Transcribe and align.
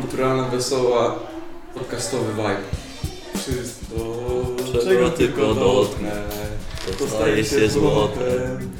kulturalna, 0.00 0.48
wesoła, 0.48 1.18
podcastowy 1.74 2.32
vibe. 2.32 2.56
Wszystko, 3.38 3.96
Czego 4.66 4.84
czego 4.84 5.10
tylko 5.10 5.54
dotknę, 5.54 6.12
to 6.98 7.08
staje 7.08 7.44
się 7.44 7.68
złotem, 7.68 8.70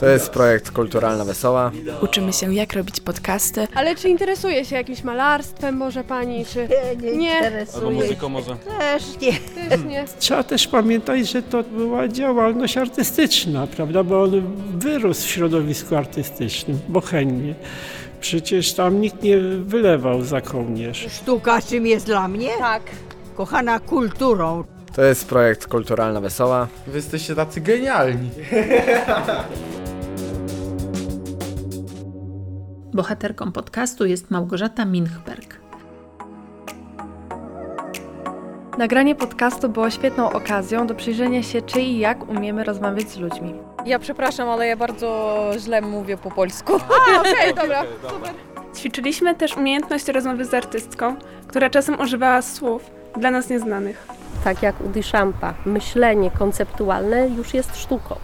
to 0.00 0.06
jest 0.06 0.30
projekt 0.30 0.70
Kulturalna 0.70 1.24
Wesoła. 1.24 1.72
Uczymy 2.02 2.32
się, 2.32 2.54
jak 2.54 2.72
robić 2.72 3.00
podcasty, 3.00 3.68
Ale 3.74 3.96
czy 3.96 4.08
interesuje 4.08 4.64
się 4.64 4.76
jakimś 4.76 5.04
malarstwem 5.04 5.76
może 5.76 6.04
pani, 6.04 6.44
czy 6.46 6.68
Nie, 7.02 7.10
nie, 7.10 7.18
Nie. 7.18 7.36
interesuje. 7.36 7.86
Albo 7.86 7.90
muzyką 7.90 8.28
może. 8.28 8.56
Też 8.78 9.02
nie. 9.22 9.32
też 9.68 9.80
nie? 9.88 10.04
Trzeba 10.18 10.42
też 10.42 10.66
pamiętać, 10.68 11.28
że 11.28 11.42
to 11.42 11.62
była 11.62 12.08
działalność 12.08 12.76
artystyczna, 12.76 13.66
prawda? 13.66 14.04
Bo 14.04 14.22
on 14.22 14.42
wyrósł 14.78 15.22
w 15.22 15.30
środowisku 15.30 15.96
artystycznym, 15.96 16.78
bohemnie. 16.88 17.54
Przecież 18.24 18.72
tam 18.72 19.00
nikt 19.00 19.22
nie 19.22 19.38
wylewał 19.38 20.22
za 20.22 20.40
kołnierz. 20.40 21.06
Sztuka 21.10 21.62
czym 21.62 21.86
jest 21.86 22.06
dla 22.06 22.28
mnie? 22.28 22.48
Tak. 22.58 22.82
Kochana 23.34 23.80
kulturą. 23.80 24.64
To 24.94 25.02
jest 25.02 25.28
projekt 25.28 25.66
Kulturalna 25.66 26.20
Wesoła. 26.20 26.68
Wy 26.86 26.96
jesteście 26.96 27.34
tacy 27.34 27.60
genialni. 27.60 28.30
Bohaterką 32.94 33.52
podcastu 33.52 34.06
jest 34.06 34.30
Małgorzata 34.30 34.84
Minchberg. 34.84 35.60
Nagranie 38.78 39.14
podcastu 39.14 39.68
było 39.68 39.90
świetną 39.90 40.32
okazją 40.32 40.86
do 40.86 40.94
przyjrzenia 40.94 41.42
się, 41.42 41.62
czy 41.62 41.80
i 41.80 41.98
jak 41.98 42.28
umiemy 42.28 42.64
rozmawiać 42.64 43.10
z 43.10 43.16
ludźmi. 43.16 43.54
Ja 43.86 43.98
przepraszam, 43.98 44.48
ale 44.48 44.66
ja 44.66 44.76
bardzo 44.76 45.50
źle 45.58 45.80
mówię 45.80 46.16
po 46.16 46.30
polsku. 46.30 46.72
A, 46.72 47.20
okej, 47.20 47.54
dobra. 47.62 47.82
Ćwiczyliśmy 48.76 49.34
też 49.34 49.56
umiejętność 49.56 50.08
rozmowy 50.08 50.44
z 50.44 50.54
artystką, 50.54 51.16
która 51.46 51.70
czasem 51.70 52.00
używała 52.00 52.42
słów 52.42 52.90
dla 53.16 53.30
nas 53.30 53.48
nieznanych. 53.48 54.06
tak 54.44 54.62
jak 54.62 54.80
u 54.80 54.88
Duchampa, 54.88 55.54
myślenie 55.66 56.30
konceptualne 56.30 57.28
już 57.28 57.54
jest 57.54 57.76
sztuką. 57.76 58.16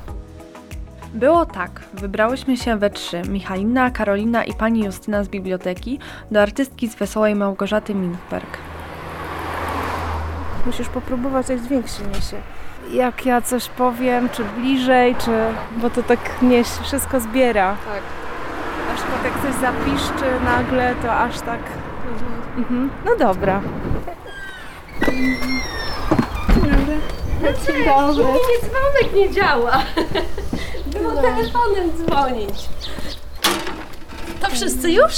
Było 1.14 1.46
tak, 1.46 1.70
wybrałyśmy 1.94 2.56
się 2.56 2.76
we 2.78 2.90
trzy, 2.90 3.22
Michalina, 3.28 3.90
Karolina 3.90 4.44
i 4.44 4.54
pani 4.54 4.84
Justyna 4.84 5.24
z 5.24 5.28
biblioteki, 5.28 5.98
do 6.30 6.42
artystki 6.42 6.88
z 6.88 6.94
Wesołej 6.94 7.34
Małgorzaty 7.34 7.94
Minchberg. 7.94 8.58
Musisz 10.66 10.88
popróbować 10.88 11.46
coś 11.46 11.60
większy 11.60 12.02
się. 12.30 12.59
Jak 12.92 13.26
ja 13.26 13.40
coś 13.40 13.68
powiem, 13.68 14.28
czy 14.28 14.44
bliżej, 14.44 15.16
czy... 15.24 15.30
Bo 15.76 15.90
to 15.90 16.02
tak 16.02 16.42
mnie 16.42 16.64
się 16.64 16.82
wszystko 16.82 17.20
zbiera. 17.20 17.76
Tak. 17.86 18.02
Na 18.88 18.94
przykład 18.94 19.24
jak 19.24 19.42
coś 19.42 19.60
zapiszczy 19.60 20.44
nagle, 20.44 20.94
to 21.02 21.12
aż 21.14 21.40
tak... 21.40 21.60
Mhm. 22.56 22.90
No 23.04 23.16
dobra. 23.16 23.60
Dzień 27.66 27.84
dobry. 27.84 28.24
Nie, 28.24 28.68
dzwonek 28.68 29.14
nie 29.14 29.30
działa. 29.30 29.78
Było 30.86 31.12
telefonem 31.12 31.90
dzwonić. 31.96 32.68
To 34.40 34.50
wszyscy 34.50 34.90
już? 34.92 35.12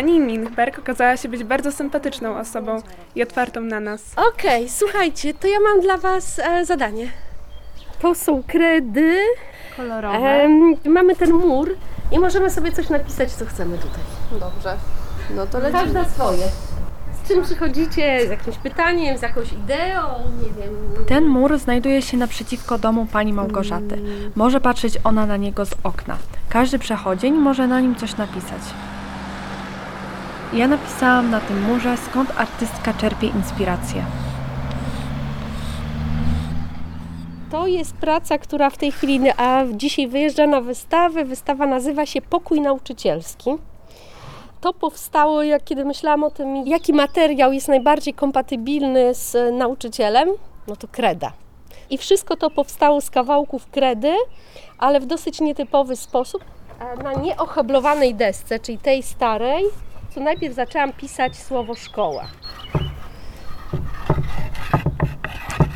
Pani 0.00 0.20
Minchberg 0.20 0.78
okazała 0.78 1.16
się 1.16 1.28
być 1.28 1.44
bardzo 1.44 1.72
sympatyczną 1.72 2.38
osobą 2.38 2.82
i 3.14 3.22
otwartą 3.22 3.60
na 3.60 3.80
nas. 3.80 4.02
Okej, 4.16 4.68
słuchajcie, 4.68 5.34
to 5.34 5.48
ja 5.48 5.60
mam 5.60 5.80
dla 5.80 5.96
Was 5.96 6.38
e, 6.38 6.64
zadanie. 6.64 7.08
To 8.02 8.14
są 8.14 8.42
kredy. 8.42 9.18
Kolorowe. 9.76 10.16
Em, 10.16 10.74
mamy 10.84 11.16
ten 11.16 11.32
mur 11.32 11.76
i 12.12 12.18
możemy 12.18 12.50
sobie 12.50 12.72
coś 12.72 12.88
napisać, 12.88 13.32
co 13.32 13.46
chcemy 13.46 13.78
tutaj. 13.78 14.00
Dobrze. 14.40 14.76
No 15.36 15.46
to 15.46 15.58
lecimy. 15.58 15.82
Każda 15.82 16.04
swoje. 16.04 16.44
Z 17.24 17.28
czym 17.28 17.42
przychodzicie? 17.42 18.26
Z 18.26 18.30
jakimś 18.30 18.56
pytaniem, 18.58 19.18
z 19.18 19.22
jakąś 19.22 19.52
ideą? 19.52 20.02
Nie 20.42 20.62
wiem. 20.62 20.74
Ten 21.06 21.26
mur 21.26 21.58
znajduje 21.58 22.02
się 22.02 22.16
naprzeciwko 22.16 22.78
domu 22.78 23.06
pani 23.12 23.32
Małgorzaty. 23.32 23.98
Może 24.34 24.60
patrzeć 24.60 24.94
ona 25.04 25.26
na 25.26 25.36
niego 25.36 25.64
z 25.64 25.74
okna. 25.84 26.16
Każdy 26.48 26.78
przechodzień 26.78 27.34
może 27.34 27.66
na 27.66 27.80
nim 27.80 27.94
coś 27.96 28.16
napisać. 28.16 28.60
Ja 30.52 30.68
napisałam 30.68 31.30
na 31.30 31.40
tym 31.40 31.62
murze, 31.62 31.96
skąd 31.96 32.30
artystka 32.36 32.94
czerpie 32.94 33.26
inspirację. 33.26 34.04
To 37.50 37.66
jest 37.66 37.94
praca, 37.94 38.38
która 38.38 38.70
w 38.70 38.76
tej 38.76 38.92
chwili, 38.92 39.30
a 39.36 39.64
dzisiaj 39.72 40.08
wyjeżdża 40.08 40.46
na 40.46 40.60
wystawę. 40.60 41.24
Wystawa 41.24 41.66
nazywa 41.66 42.06
się 42.06 42.22
Pokój 42.22 42.60
Nauczycielski. 42.60 43.50
To 44.60 44.72
powstało, 44.72 45.42
jak 45.42 45.64
kiedy 45.64 45.84
myślałam 45.84 46.24
o 46.24 46.30
tym, 46.30 46.56
jaki 46.66 46.92
materiał 46.92 47.52
jest 47.52 47.68
najbardziej 47.68 48.14
kompatybilny 48.14 49.14
z 49.14 49.54
nauczycielem, 49.58 50.28
no 50.68 50.76
to 50.76 50.88
kreda. 50.88 51.32
I 51.90 51.98
wszystko 51.98 52.36
to 52.36 52.50
powstało 52.50 53.00
z 53.00 53.10
kawałków 53.10 53.66
kredy, 53.66 54.12
ale 54.78 55.00
w 55.00 55.06
dosyć 55.06 55.40
nietypowy 55.40 55.96
sposób. 55.96 56.44
A 56.80 57.02
Na 57.02 57.12
nieoheblowanej 57.12 58.14
desce, 58.14 58.58
czyli 58.58 58.78
tej 58.78 59.02
starej, 59.02 59.64
to 60.14 60.20
najpierw 60.20 60.54
zaczęłam 60.54 60.92
pisać 60.92 61.36
słowo 61.36 61.74
szkoła. 61.74 62.26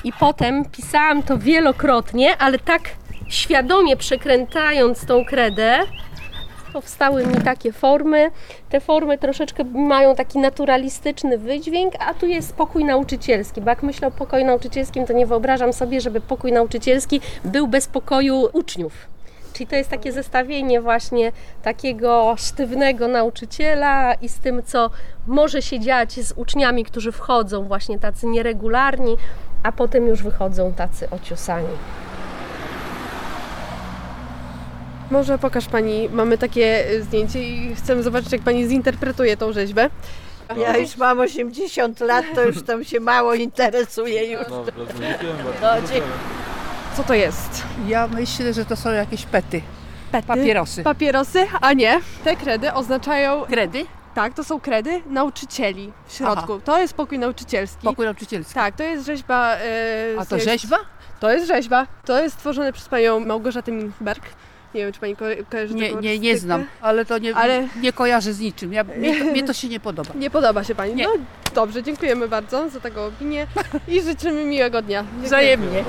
I 0.05 0.13
potem 0.13 0.65
pisałam 0.65 1.23
to 1.23 1.39
wielokrotnie, 1.39 2.37
ale 2.37 2.59
tak 2.59 2.83
świadomie 3.29 3.97
przekręcając 3.97 5.07
tą 5.07 5.25
kredę, 5.25 5.79
powstały 6.73 7.27
mi 7.27 7.35
takie 7.35 7.73
formy. 7.73 8.31
Te 8.69 8.81
formy 8.81 9.19
troszeczkę 9.19 9.65
mają 9.65 10.15
taki 10.15 10.39
naturalistyczny 10.39 11.39
wydźwięk, 11.39 11.95
a 11.99 12.15
tu 12.15 12.27
jest 12.27 12.57
pokój 12.57 12.85
nauczycielski, 12.85 13.61
bo 13.61 13.71
jak 13.71 13.83
myślę 13.83 14.09
o 14.09 14.11
pokoju 14.11 14.45
nauczycielskim, 14.45 15.07
to 15.07 15.13
nie 15.13 15.27
wyobrażam 15.27 15.73
sobie, 15.73 16.01
żeby 16.01 16.21
pokój 16.21 16.53
nauczycielski 16.53 17.21
był 17.45 17.67
bez 17.67 17.87
pokoju 17.87 18.49
uczniów. 18.53 19.14
Czyli 19.55 19.67
to 19.67 19.77
jest 19.77 19.91
takie 19.91 20.13
zestawienie 20.13 20.81
właśnie 20.81 21.33
takiego 21.63 22.35
sztywnego 22.39 23.09
nauczyciela 23.09 24.15
i 24.15 24.29
z 24.29 24.39
tym, 24.39 24.63
co 24.63 24.91
może 25.27 25.63
się 25.63 25.81
dziać 25.81 26.13
z 26.13 26.33
uczniami, 26.37 26.85
którzy 26.85 27.13
wchodzą 27.13 27.65
właśnie 27.65 27.99
tacy 27.99 28.27
nieregularni, 28.27 29.17
a 29.63 29.73
potem 29.73 30.07
już 30.07 30.23
wychodzą 30.23 30.73
tacy 30.73 31.11
ociosani. 31.11 31.69
Może 35.11 35.39
pokaż 35.39 35.67
pani, 35.67 36.09
mamy 36.09 36.39
takie 36.39 36.91
y, 36.91 37.03
zdjęcie 37.03 37.43
i 37.43 37.75
chcemy 37.75 38.03
zobaczyć, 38.03 38.33
jak 38.33 38.43
pani 38.43 38.69
zinterpretuje 38.69 39.37
tą 39.37 39.53
rzeźbę. 39.53 39.91
Ja 40.57 40.77
już 40.77 40.97
mam 40.97 41.21
80 41.21 42.01
lat, 42.01 42.25
to 42.35 42.43
już 42.43 42.63
tam 42.63 42.85
się 42.85 43.01
mało 43.01 43.35
interesuje 43.35 44.33
już. 44.33 44.43
Dobrze, 44.49 44.95
dziękujemy 45.01 45.45
No, 45.45 45.61
bardzo. 45.61 45.95
Co 46.97 47.03
to 47.05 47.15
jest? 47.15 47.63
Ja 47.87 48.09
myślę, 48.09 48.53
że 48.53 48.65
to 48.65 48.77
są 48.77 48.93
jakieś 48.93 49.25
pety. 49.27 49.61
Pety? 50.13 50.27
Papierosy. 50.29 50.83
Papierosy? 50.83 51.47
A 51.61 51.73
nie. 51.73 52.01
Te 52.25 52.37
kredy 52.37 52.73
oznaczają, 52.73 53.43
Kredy? 53.43 53.87
tak, 54.15 54.35
to 54.35 54.45
są 54.45 54.61
kredy 54.61 55.03
nauczycieli 55.07 55.93
w 56.07 56.13
środku. 56.13 56.61
To 56.65 56.81
jest 56.81 56.95
pokój 56.95 57.19
nauczycielski. 57.19 57.85
Pokój 57.85 58.05
nauczycielski. 58.05 58.55
Tak, 58.55 58.77
to 58.77 58.83
jest 58.83 59.07
rzeźba. 59.07 59.57
y, 59.57 60.21
A 60.21 60.25
to 60.25 60.39
rzeźba? 60.39 60.77
To 61.21 61.31
jest 61.31 61.47
rzeźba. 61.47 61.87
To 62.05 62.23
jest 62.23 62.35
stworzone 62.35 62.73
przez 62.73 62.89
panią 62.89 63.21
Małgorzatę 63.21 63.73
Minchberg. 63.73 64.23
Nie 64.75 64.81
wiem, 64.81 64.93
czy 64.93 65.01
pani 65.01 65.17
ko 65.17 65.25
kojarzy 65.51 65.75
Nie, 65.75 65.95
nie, 65.95 66.19
nie 66.19 66.39
znam, 66.39 66.65
ale 66.81 67.05
to 67.05 67.19
nie, 67.19 67.35
Ale- 67.37 67.69
nie 67.81 67.93
kojarzę 67.93 68.33
z 68.33 68.41
niczym. 68.41 68.73
Ja, 68.73 68.85
mnie, 68.85 69.25
mnie 69.25 69.43
to 69.45 69.53
się 69.53 69.69
nie 69.69 69.81
podoba. 69.81 70.11
Nie 70.25 70.31
podoba 70.31 70.65
się 70.65 70.75
pani. 70.75 70.95
Nie. 70.95 71.05
No 71.05 71.11
dobrze, 71.55 71.83
dziękujemy 71.83 72.29
bardzo 72.29 72.69
za 72.71 72.81
taką 72.81 73.07
opinię 73.07 73.47
i 73.89 74.03
życzymy 74.03 74.45
miłego 74.45 74.83
dnia. 74.83 75.03
Dziękuję. 75.03 75.27
Wzajemnie. 75.27 75.85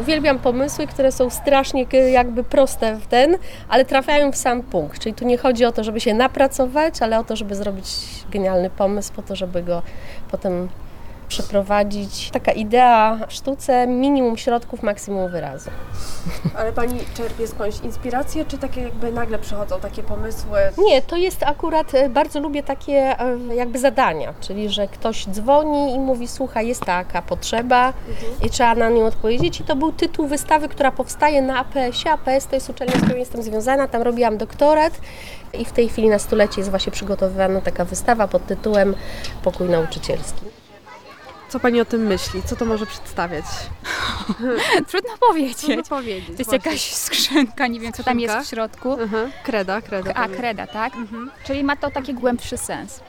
Uwielbiam 0.00 0.38
pomysły, 0.38 0.86
które 0.86 1.12
są 1.12 1.30
strasznie 1.30 1.86
jakby 2.12 2.44
proste 2.44 2.96
w 2.96 3.06
ten, 3.06 3.38
ale 3.68 3.84
trafiają 3.84 4.32
w 4.32 4.36
sam 4.36 4.62
punkt. 4.62 4.98
Czyli 4.98 5.14
tu 5.14 5.24
nie 5.24 5.38
chodzi 5.38 5.64
o 5.64 5.72
to, 5.72 5.84
żeby 5.84 6.00
się 6.00 6.14
napracować, 6.14 7.02
ale 7.02 7.18
o 7.18 7.24
to, 7.24 7.36
żeby 7.36 7.54
zrobić 7.54 7.86
genialny 8.30 8.70
pomysł 8.70 9.12
po 9.12 9.22
to, 9.22 9.36
żeby 9.36 9.62
go 9.62 9.82
potem 10.30 10.68
przeprowadzić. 11.28 12.30
Taka 12.30 12.52
idea 12.52 13.18
w 13.28 13.32
sztuce, 13.32 13.86
minimum 13.86 14.36
środków, 14.36 14.82
maksimum 14.82 15.30
wyrazu. 15.30 15.70
Ale 16.58 16.72
pani 16.72 17.00
czerpie 17.14 17.46
skądś 17.46 17.80
inspirację, 17.80 18.44
czy 18.44 18.58
takie 18.58 18.80
jakby 18.80 19.12
nagle 19.12 19.38
przychodzą 19.38 19.80
takie 19.80 20.02
pomysły? 20.02 20.58
Nie, 20.78 21.02
to 21.02 21.16
jest 21.16 21.42
akurat, 21.42 21.94
e, 21.94 22.08
bardzo 22.08 22.40
lubię 22.40 22.62
takie 22.62 23.20
e, 23.20 23.38
jakby 23.54 23.78
zadania, 23.78 24.34
czyli 24.40 24.68
że 24.68 24.88
ktoś 24.88 25.26
dzwoni 25.26 25.94
i 25.94 25.98
mówi, 25.98 26.28
słuchaj, 26.28 26.68
jest 26.68 26.80
taka 26.80 27.22
potrzeba 27.22 27.92
i 28.42 28.50
trzeba 28.50 28.74
na 28.74 28.88
nią 28.90 29.06
odpowiedzieć. 29.06 29.60
I 29.60 29.64
to 29.64 29.76
był 29.76 29.92
tytuł 29.92 30.26
wystawy, 30.26 30.68
która 30.68 30.92
powstaje 30.92 31.42
na 31.42 31.58
APS-ie. 31.58 32.12
APS 32.12 32.46
to 32.46 32.54
jest 32.54 32.70
uczelnia, 32.70 32.94
z 32.94 33.02
którą 33.02 33.16
jestem 33.16 33.42
związana, 33.42 33.88
tam 33.88 34.02
robiłam 34.02 34.36
doktorat 34.36 35.00
i 35.52 35.64
w 35.64 35.72
tej 35.72 35.88
chwili 35.88 36.08
na 36.08 36.18
stulecie 36.18 36.60
jest 36.60 36.70
właśnie 36.70 36.92
przygotowywana 36.92 37.60
taka 37.60 37.84
wystawa 37.84 38.28
pod 38.28 38.46
tytułem 38.46 38.94
Pokój 39.42 39.68
nauczycielski. 39.68 40.65
Co 41.48 41.60
pani 41.60 41.80
o 41.80 41.84
tym 41.84 42.06
myśli? 42.06 42.42
Co 42.42 42.56
to 42.56 42.64
może 42.64 42.86
przedstawiać? 42.86 43.44
Trudno 44.90 45.10
powiedzieć. 45.28 45.58
Trudno 45.58 45.82
powiedzieć. 45.82 46.26
To 46.26 46.32
jest 46.32 46.50
właśnie. 46.50 46.70
jakaś 46.70 46.92
skrzynka, 46.92 47.66
nie 47.66 47.80
wiem 47.80 47.92
co 47.92 48.04
tam 48.04 48.20
jest 48.20 48.46
w 48.46 48.50
środku. 48.50 48.92
Mhm. 48.92 49.32
Kreda, 49.44 49.80
kreda. 49.80 50.14
A, 50.14 50.28
kreda, 50.28 50.66
tak? 50.66 50.92
Czyli 51.44 51.64
ma 51.64 51.76
to 51.76 51.90
taki 51.90 52.14
głębszy 52.14 52.56
sens. 52.56 53.00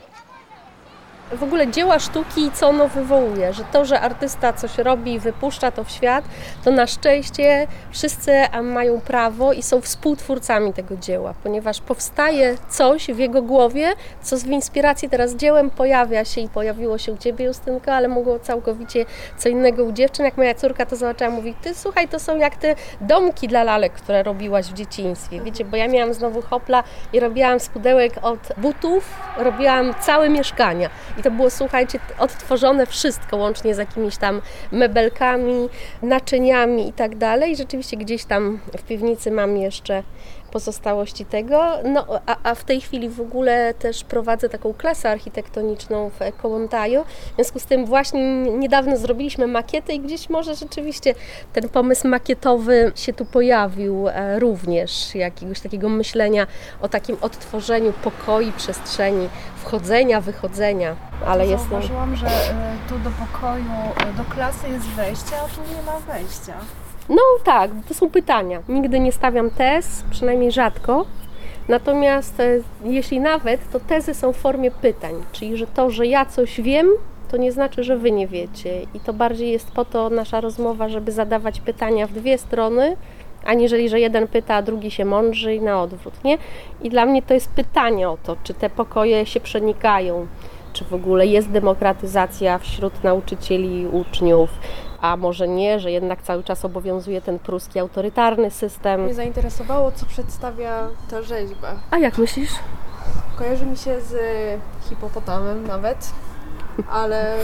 W 1.32 1.42
ogóle 1.42 1.70
dzieła 1.70 1.98
sztuki, 1.98 2.50
co 2.54 2.68
ono 2.68 2.88
wywołuje, 2.88 3.52
że 3.52 3.64
to, 3.72 3.84
że 3.84 4.00
artysta 4.00 4.52
coś 4.52 4.78
robi 4.78 5.12
i 5.12 5.18
wypuszcza 5.18 5.70
to 5.70 5.84
w 5.84 5.90
świat, 5.90 6.24
to 6.64 6.70
na 6.70 6.86
szczęście 6.86 7.66
wszyscy 7.90 8.32
mają 8.62 9.00
prawo 9.00 9.52
i 9.52 9.62
są 9.62 9.80
współtwórcami 9.80 10.72
tego 10.72 10.96
dzieła, 10.96 11.34
ponieważ 11.42 11.80
powstaje 11.80 12.54
coś 12.68 13.06
w 13.06 13.18
jego 13.18 13.42
głowie, 13.42 13.92
co 14.22 14.36
w 14.36 14.46
inspiracji 14.46 15.08
teraz 15.08 15.34
dziełem 15.34 15.70
pojawia 15.70 16.24
się 16.24 16.40
i 16.40 16.48
pojawiło 16.48 16.98
się 16.98 17.12
u 17.12 17.16
Ciebie, 17.16 17.44
Justynka, 17.44 17.94
ale 17.94 18.08
mogło 18.08 18.38
całkowicie 18.38 19.06
co 19.38 19.48
innego 19.48 19.84
u 19.84 19.92
dziewczyn. 19.92 20.24
Jak 20.24 20.36
moja 20.36 20.54
córka 20.54 20.86
to 20.86 20.96
zobaczyła, 20.96 21.30
mówi, 21.30 21.54
Ty 21.62 21.74
słuchaj, 21.74 22.08
to 22.08 22.18
są 22.18 22.36
jak 22.36 22.56
te 22.56 22.74
domki 23.00 23.48
dla 23.48 23.64
lalek, 23.64 23.92
które 23.92 24.22
robiłaś 24.22 24.66
w 24.66 24.74
dzieciństwie, 24.74 25.40
wiecie, 25.40 25.64
bo 25.64 25.76
ja 25.76 25.88
miałam 25.88 26.14
znowu 26.14 26.42
hopla 26.42 26.84
i 27.12 27.20
robiłam 27.20 27.60
z 27.60 27.68
pudełek 27.68 28.12
od 28.22 28.38
butów, 28.56 29.04
robiłam 29.36 29.94
całe 30.00 30.28
mieszkania. 30.28 30.90
I 31.18 31.22
to 31.22 31.30
było, 31.30 31.50
słuchajcie, 31.50 31.98
odtworzone 32.18 32.86
wszystko, 32.86 33.36
łącznie 33.36 33.74
z 33.74 33.78
jakimiś 33.78 34.16
tam 34.16 34.40
mebelkami, 34.72 35.68
naczyniami 36.02 36.88
i 36.88 36.92
tak 36.92 37.16
dalej. 37.16 37.56
Rzeczywiście 37.56 37.96
gdzieś 37.96 38.24
tam 38.24 38.60
w 38.78 38.82
piwnicy 38.82 39.30
mam 39.30 39.56
jeszcze 39.56 40.02
pozostałości 40.48 41.24
tego. 41.24 41.62
No, 41.84 42.06
a, 42.26 42.36
a 42.42 42.54
w 42.54 42.64
tej 42.64 42.80
chwili 42.80 43.08
w 43.08 43.20
ogóle 43.20 43.74
też 43.74 44.04
prowadzę 44.04 44.48
taką 44.48 44.74
klasę 44.74 45.10
architektoniczną 45.10 46.10
w 46.10 46.36
Kołątaju. 46.42 47.04
W 47.04 47.34
związku 47.34 47.58
z 47.58 47.64
tym 47.64 47.86
właśnie 47.86 48.20
niedawno 48.42 48.96
zrobiliśmy 48.96 49.46
makietę 49.46 49.94
i 49.94 50.00
gdzieś 50.00 50.30
może 50.30 50.54
rzeczywiście 50.54 51.14
ten 51.52 51.68
pomysł 51.68 52.08
makietowy 52.08 52.92
się 52.94 53.12
tu 53.12 53.24
pojawił 53.24 54.08
e, 54.08 54.38
również, 54.38 55.14
jakiegoś 55.14 55.60
takiego 55.60 55.88
myślenia 55.88 56.46
o 56.80 56.88
takim 56.88 57.16
odtworzeniu 57.20 57.92
pokoi, 57.92 58.52
przestrzeni, 58.52 59.28
wchodzenia, 59.56 60.20
wychodzenia. 60.20 60.96
Ale 61.26 61.46
jest 61.46 61.64
no, 61.64 61.70
Zauważyłam, 61.70 62.16
że 62.16 62.26
e, 62.26 62.76
tu 62.88 62.98
do 62.98 63.10
pokoju, 63.10 63.64
e, 63.96 64.12
do 64.12 64.24
klasy 64.24 64.68
jest 64.68 64.86
wejście, 64.86 65.36
a 65.36 65.48
tu 65.48 65.60
nie 65.76 65.82
ma 65.82 66.00
wejścia. 66.00 66.54
No 67.08 67.22
tak, 67.44 67.70
to 67.88 67.94
są 67.94 68.10
pytania. 68.10 68.62
Nigdy 68.68 69.00
nie 69.00 69.12
stawiam 69.12 69.50
tez, 69.50 70.04
przynajmniej 70.10 70.52
rzadko. 70.52 71.06
Natomiast 71.68 72.40
e, 72.40 72.60
jeśli 72.84 73.20
nawet, 73.20 73.70
to 73.72 73.80
tezy 73.80 74.14
są 74.14 74.32
w 74.32 74.36
formie 74.36 74.70
pytań, 74.70 75.14
czyli 75.32 75.56
że 75.56 75.66
to, 75.66 75.90
że 75.90 76.06
ja 76.06 76.26
coś 76.26 76.60
wiem, 76.60 76.88
to 77.30 77.36
nie 77.36 77.52
znaczy, 77.52 77.84
że 77.84 77.96
wy 77.96 78.12
nie 78.12 78.26
wiecie. 78.26 78.82
I 78.94 79.00
to 79.00 79.12
bardziej 79.12 79.50
jest 79.50 79.70
po 79.70 79.84
to 79.84 80.10
nasza 80.10 80.40
rozmowa, 80.40 80.88
żeby 80.88 81.12
zadawać 81.12 81.60
pytania 81.60 82.06
w 82.06 82.12
dwie 82.12 82.38
strony, 82.38 82.96
aniżeli, 83.44 83.88
że 83.88 84.00
jeden 84.00 84.28
pyta, 84.28 84.54
a 84.54 84.62
drugi 84.62 84.90
się 84.90 85.04
mądrzy 85.04 85.54
i 85.54 85.60
na 85.60 85.82
odwrót, 85.82 86.24
nie? 86.24 86.38
I 86.82 86.90
dla 86.90 87.06
mnie 87.06 87.22
to 87.22 87.34
jest 87.34 87.48
pytanie 87.48 88.08
o 88.08 88.18
to, 88.22 88.36
czy 88.44 88.54
te 88.54 88.70
pokoje 88.70 89.26
się 89.26 89.40
przenikają, 89.40 90.26
czy 90.72 90.84
w 90.84 90.94
ogóle 90.94 91.26
jest 91.26 91.50
demokratyzacja 91.50 92.58
wśród 92.58 93.04
nauczycieli 93.04 93.80
i 93.80 93.86
uczniów, 93.86 94.50
a 95.00 95.16
może 95.16 95.48
nie, 95.48 95.80
że 95.80 95.90
jednak 95.90 96.22
cały 96.22 96.44
czas 96.44 96.64
obowiązuje 96.64 97.20
ten 97.20 97.38
pruski 97.38 97.78
autorytarny 97.78 98.50
system. 98.50 99.04
Mnie 99.04 99.14
zainteresowało, 99.14 99.92
co 99.92 100.06
przedstawia 100.06 100.88
ta 101.10 101.22
rzeźba. 101.22 101.74
A 101.90 101.98
jak 101.98 102.18
myślisz? 102.18 102.50
Kojarzy 103.36 103.66
mi 103.66 103.76
się 103.76 104.00
z 104.00 104.14
hipopotamem 104.88 105.66
nawet, 105.66 106.12
ale 106.90 107.36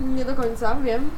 nie 0.00 0.24
do 0.24 0.34
końca 0.34 0.74
wiem. 0.74 1.10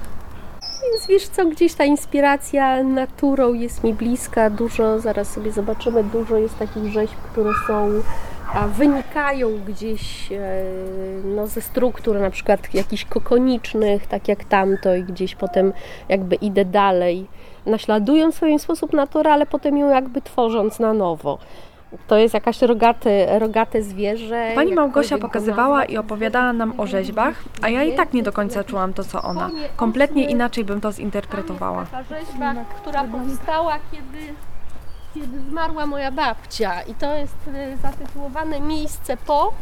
Więc 0.93 1.07
wiesz 1.07 1.29
co, 1.29 1.47
gdzieś 1.47 1.75
ta 1.75 1.85
inspiracja 1.85 2.83
naturą 2.83 3.53
jest 3.53 3.85
mi 3.85 3.95
bliska, 3.95 4.51
dużo, 4.51 5.01
zaraz 5.01 5.31
sobie 5.31 5.53
zobaczymy, 5.53 6.05
dużo 6.05 6.37
jest 6.37 6.59
takich 6.59 6.93
rzeźb, 6.93 7.15
które 7.33 7.51
są, 7.67 7.91
wynikają 8.69 9.49
gdzieś 9.67 10.33
e, 10.33 10.65
no, 11.25 11.47
ze 11.47 11.61
struktur 11.61 12.21
na 12.21 12.31
przykład 12.31 12.75
jakichś 12.75 13.05
kokonicznych, 13.05 14.07
tak 14.07 14.29
jak 14.29 14.45
tamto 14.45 14.95
i 14.95 15.05
gdzieś 15.05 15.35
potem 15.35 15.73
jakby 16.09 16.35
idę 16.35 16.65
dalej, 16.65 17.27
naśladując 17.67 18.35
w 18.35 18.37
swój 18.37 18.59
sposób 18.59 18.93
naturę, 18.93 19.33
ale 19.33 19.47
potem 19.47 19.79
ją 19.79 19.91
jakby 19.91 20.23
tworząc 20.23 20.79
na 20.79 20.93
nowo. 20.93 21.39
To 22.07 22.17
jest 22.17 22.35
jakaś 22.35 22.63
rogate, 22.63 23.39
rogate 23.39 23.83
zwierzę. 23.83 24.53
Pani 24.55 24.73
Małgosia 24.73 25.19
pokazywała 25.19 25.85
i 25.85 25.97
opowiadała 25.97 26.53
nam 26.53 26.81
o 26.81 26.87
rzeźbach, 26.87 27.45
a 27.63 27.69
ja 27.69 27.83
i 27.83 27.97
tak 27.97 28.15
nie 28.15 28.23
do 28.23 28.33
końca 28.33 28.65
czułam 28.65 28.93
to, 28.93 29.05
co 29.05 29.23
ona. 29.23 29.51
Kompletnie 29.77 30.31
inaczej 30.31 30.65
bym 30.65 30.81
to 30.81 30.93
zinterpretowała. 30.93 31.87
Taka 31.87 32.03
rzeźba, 32.03 32.55
która 32.83 33.05
powstała, 33.05 33.75
kiedy, 33.93 34.35
kiedy 35.21 35.41
zmarła 35.51 35.87
moja 35.87 36.13
babcia. 36.13 36.83
I 36.83 36.95
to 36.95 37.15
jest 37.15 37.35
e, 37.55 37.77
zatytułowane 37.77 38.61
Miejsce 38.61 39.17
po. 39.17 39.53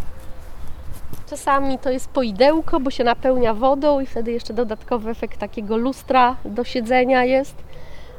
Czasami 1.30 1.78
to 1.78 1.90
jest 1.90 2.08
poidełko, 2.08 2.80
bo 2.80 2.90
się 2.90 3.04
napełnia 3.04 3.54
wodą 3.54 4.00
i 4.00 4.06
wtedy 4.06 4.32
jeszcze 4.32 4.54
dodatkowy 4.54 5.10
efekt 5.10 5.40
takiego 5.40 5.76
lustra 5.76 6.36
do 6.44 6.64
siedzenia 6.64 7.24
jest. 7.24 7.54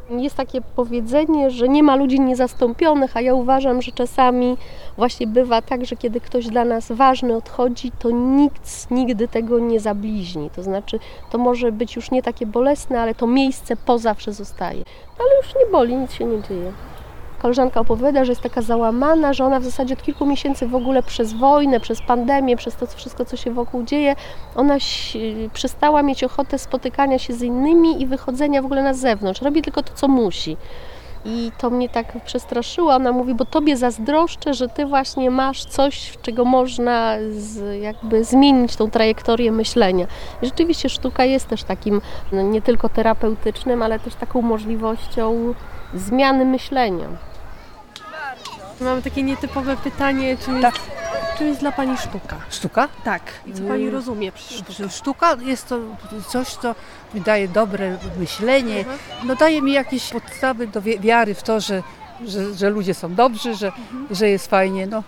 Jest 0.10 0.36
takie 0.36 0.62
powiedzenie, 0.62 1.52
że 1.52 1.70
nie 1.70 1.84
ma 1.84 1.96
ludzi 1.96 2.20
niezastąpionych, 2.20 3.18
a 3.18 3.22
ja 3.22 3.34
uważam, 3.34 3.82
że 3.82 3.92
czasami 3.92 4.58
właśnie 4.98 5.28
bywa 5.28 5.62
tak, 5.62 5.86
że 5.86 5.96
kiedy 5.96 6.22
ktoś 6.22 6.48
dla 6.48 6.66
nas 6.66 6.92
ważny 6.92 7.36
odchodzi, 7.36 7.92
to 8.00 8.12
nikt 8.12 8.92
nigdy 8.92 9.28
tego 9.28 9.60
nie 9.60 9.80
zabliźni. 9.80 10.50
To 10.56 10.64
znaczy, 10.64 11.00
to 11.32 11.38
może 11.38 11.72
być 11.72 11.96
już 11.96 12.12
nie 12.12 12.24
takie 12.24 12.46
bolesne, 12.46 13.02
ale 13.02 13.16
to 13.16 13.28
miejsce 13.28 13.76
po 13.76 13.98
zawsze 13.98 14.34
zostaje. 14.34 14.84
Ale 15.20 15.30
już 15.38 15.56
nie 15.56 15.72
boli, 15.72 15.96
nic 15.96 16.14
się 16.14 16.26
nie 16.26 16.42
dzieje. 16.42 16.72
Koleżanka 17.42 17.80
opowiada, 17.80 18.26
że 18.26 18.32
jest 18.32 18.42
taka 18.42 18.62
załamana, 18.62 19.34
że 19.34 19.46
ona 19.46 19.60
w 19.60 19.64
zasadzie 19.64 19.94
od 19.94 20.04
kilku 20.04 20.26
miesięcy 20.26 20.68
w 20.68 20.76
ogóle 20.76 21.04
przez 21.04 21.34
wojnę, 21.34 21.80
przez 21.80 22.02
pandemię, 22.02 22.58
przez 22.58 22.76
to 22.76 22.88
wszystko, 22.88 23.26
co 23.26 23.38
się 23.38 23.52
wokół 23.52 23.84
dzieje, 23.84 24.16
ona 24.56 24.78
przestała 25.54 26.04
mieć 26.04 26.24
ochotę 26.24 26.60
spotykania 26.60 27.20
się 27.20 27.34
z 27.34 27.42
innymi 27.42 28.02
i 28.02 28.08
wychodzenia 28.08 28.62
w 28.62 28.66
ogóle 28.66 28.84
na 28.84 28.94
zewnątrz. 28.94 29.42
Robi 29.42 29.62
tylko 29.62 29.84
to, 29.84 29.94
co 29.94 30.08
musi. 30.08 30.58
I 31.26 31.52
to 31.58 31.70
mnie 31.70 31.90
tak 31.90 32.26
przestraszyło. 32.26 32.94
Ona 32.94 33.12
mówi, 33.12 33.34
bo 33.34 33.46
tobie 33.46 33.78
zazdroszczę, 33.78 34.54
że 34.54 34.70
ty 34.70 34.86
właśnie 34.86 35.32
masz 35.32 35.66
coś, 35.66 36.18
czego 36.22 36.46
można 36.46 37.16
z, 37.30 37.82
jakby 37.82 38.24
zmienić 38.24 38.76
tą 38.76 38.90
trajektorię 38.90 39.52
myślenia. 39.52 40.08
I 40.42 40.46
rzeczywiście 40.46 40.90
sztuka 40.90 41.26
jest 41.26 41.48
też 41.48 41.64
takim 41.64 42.02
no, 42.32 42.42
nie 42.42 42.62
tylko 42.62 42.90
terapeutycznym, 42.90 43.82
ale 43.82 44.00
też 44.00 44.16
taką 44.16 44.42
możliwością 44.42 45.54
zmiany 45.96 46.46
myślenia. 46.46 47.08
Mam 48.82 49.02
takie 49.02 49.24
nietypowe 49.24 49.78
pytanie, 49.78 50.38
czym 50.38 50.62
jest, 50.62 50.78
czym 51.38 51.48
jest 51.48 51.60
dla 51.60 51.72
Pani 51.72 51.98
sztuka? 51.98 52.36
Sztuka? 52.50 52.88
Tak. 53.04 53.22
I 53.46 53.54
co 53.54 53.64
Pani 53.64 53.82
Mm. 53.84 53.94
rozumie 53.94 54.32
przez 54.32 54.58
sztukę? 54.58 54.90
Sztuka 54.90 55.36
jest 55.42 55.68
to 55.70 55.80
coś, 56.30 56.48
co 56.48 56.76
mi 57.14 57.22
daje 57.22 57.48
dobre 57.48 57.98
myślenie, 58.20 58.86
no 59.24 59.36
daje 59.36 59.62
mi 59.62 59.74
jakieś 59.74 60.10
podstawy 60.10 60.68
do 60.68 60.82
wi- 60.82 61.00
wiary 61.00 61.34
w 61.36 61.44
to, 61.44 61.60
że, 61.60 61.84
że, 62.26 62.54
że 62.54 62.70
ludzie 62.70 62.94
są 62.94 63.16
dobrzy, 63.16 63.56
że, 63.56 63.72
że 64.12 64.30
jest 64.30 64.48
fajnie, 64.48 64.88
no 64.88 65.04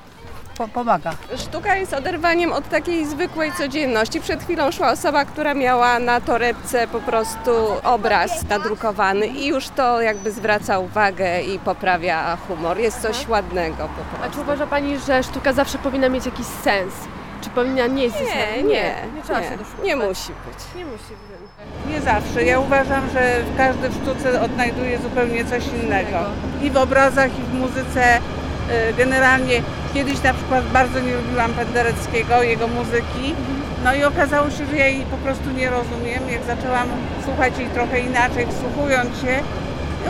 po, 0.59 0.67
pomaga. 0.67 1.11
Sztuka 1.37 1.75
jest 1.75 1.93
oderwaniem 1.93 2.53
od 2.53 2.69
takiej 2.69 3.05
zwykłej 3.05 3.51
codzienności. 3.51 4.21
Przed 4.21 4.43
chwilą 4.43 4.71
szła 4.71 4.91
osoba, 4.91 5.25
która 5.25 5.53
miała 5.53 5.99
na 5.99 6.21
torebce 6.21 6.87
po 6.87 6.99
prostu 6.99 7.51
obraz 7.83 8.43
nadrukowany 8.49 9.27
i 9.27 9.47
już 9.47 9.69
to 9.69 10.01
jakby 10.01 10.31
zwraca 10.31 10.79
uwagę 10.79 11.41
i 11.41 11.59
poprawia 11.59 12.37
humor. 12.47 12.77
Jest 12.79 13.01
coś 13.01 13.27
ładnego 13.27 13.77
po 13.77 13.83
A 14.15 14.17
prostu. 14.17 14.35
czy 14.35 14.41
uważa 14.41 14.67
Pani, 14.67 14.99
że 14.99 15.23
sztuka 15.23 15.53
zawsze 15.53 15.77
powinna 15.77 16.09
mieć 16.09 16.25
jakiś 16.25 16.45
sens? 16.45 16.93
Czy 17.41 17.49
powinna 17.49 17.87
nie 17.87 18.03
jest 18.03 18.15
Nie, 18.21 18.63
nie, 18.63 18.95
nie 19.15 19.21
trzeba 19.23 19.39
nie, 19.39 19.45
się 19.49 19.57
doszukiwać. 19.57 19.85
nie 19.85 19.95
musi 19.95 20.31
być. 20.45 20.75
Nie 20.75 20.85
musi 20.85 21.03
być. 21.03 21.93
Nie 21.93 22.01
zawsze. 22.01 22.43
Ja 22.43 22.59
uważam, 22.59 23.09
że 23.13 23.35
każdy 23.57 23.89
w 23.89 23.93
sztuce 23.93 24.41
odnajduje 24.41 24.99
zupełnie 24.99 25.45
coś 25.45 25.63
innego. 25.83 26.17
I 26.61 26.71
w 26.71 26.77
obrazach, 26.77 27.39
i 27.39 27.41
w 27.41 27.53
muzyce. 27.53 28.17
y, 28.17 28.93
Generalnie 28.97 29.61
kiedyś 29.93 30.23
na 30.23 30.33
przykład 30.33 30.65
bardzo 30.65 30.99
nie 30.99 31.15
lubiłam 31.15 31.53
Pendereckiego, 31.53 32.43
jego 32.43 32.67
muzyki. 32.67 33.35
No 33.83 33.93
i 33.93 34.03
okazało 34.03 34.49
się, 34.49 34.65
że 34.65 34.77
ja 34.77 34.87
jej 34.87 35.05
po 35.05 35.17
prostu 35.17 35.51
nie 35.51 35.69
rozumiem. 35.69 36.29
Jak 36.31 36.43
zaczęłam 36.43 36.87
słuchać 37.25 37.57
jej 37.57 37.67
trochę 37.67 37.99
inaczej, 37.99 38.47
wsłuchując 38.47 39.21
się, 39.21 39.39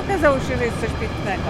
okazało 0.06 0.40
się, 0.40 0.58
że 0.58 0.66
jest 0.66 0.82
coś 0.82 0.90
pięknego. 0.90 1.50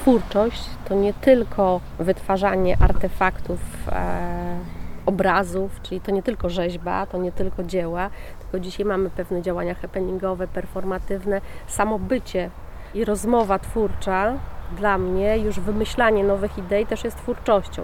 Twórczość 0.00 0.64
to 0.88 0.94
nie 0.94 1.14
tylko 1.14 1.80
wytwarzanie 1.98 2.76
artefaktów, 2.80 3.60
e, 3.92 4.58
obrazów, 5.06 5.82
czyli 5.82 6.00
to 6.00 6.10
nie 6.10 6.22
tylko 6.22 6.48
rzeźba, 6.48 7.06
to 7.06 7.18
nie 7.18 7.32
tylko 7.32 7.64
dzieła, 7.64 8.10
tylko 8.40 8.60
dzisiaj 8.60 8.86
mamy 8.86 9.10
pewne 9.10 9.42
działania 9.42 9.74
happeningowe, 9.74 10.48
performatywne, 10.48 11.40
samo 11.66 11.98
bycie 11.98 12.50
i 12.94 13.04
rozmowa 13.04 13.58
twórcza 13.58 14.34
dla 14.76 14.98
mnie, 14.98 15.38
już 15.38 15.60
wymyślanie 15.60 16.24
nowych 16.24 16.58
idei 16.58 16.86
też 16.86 17.04
jest 17.04 17.16
twórczością. 17.16 17.82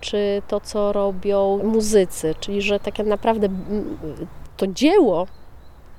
Czy 0.00 0.42
to, 0.48 0.60
co 0.60 0.92
robią 0.92 1.60
muzycy, 1.64 2.34
czyli 2.40 2.62
że 2.62 2.80
tak 2.80 2.98
naprawdę 2.98 3.48
to 4.56 4.66
dzieło 4.66 5.26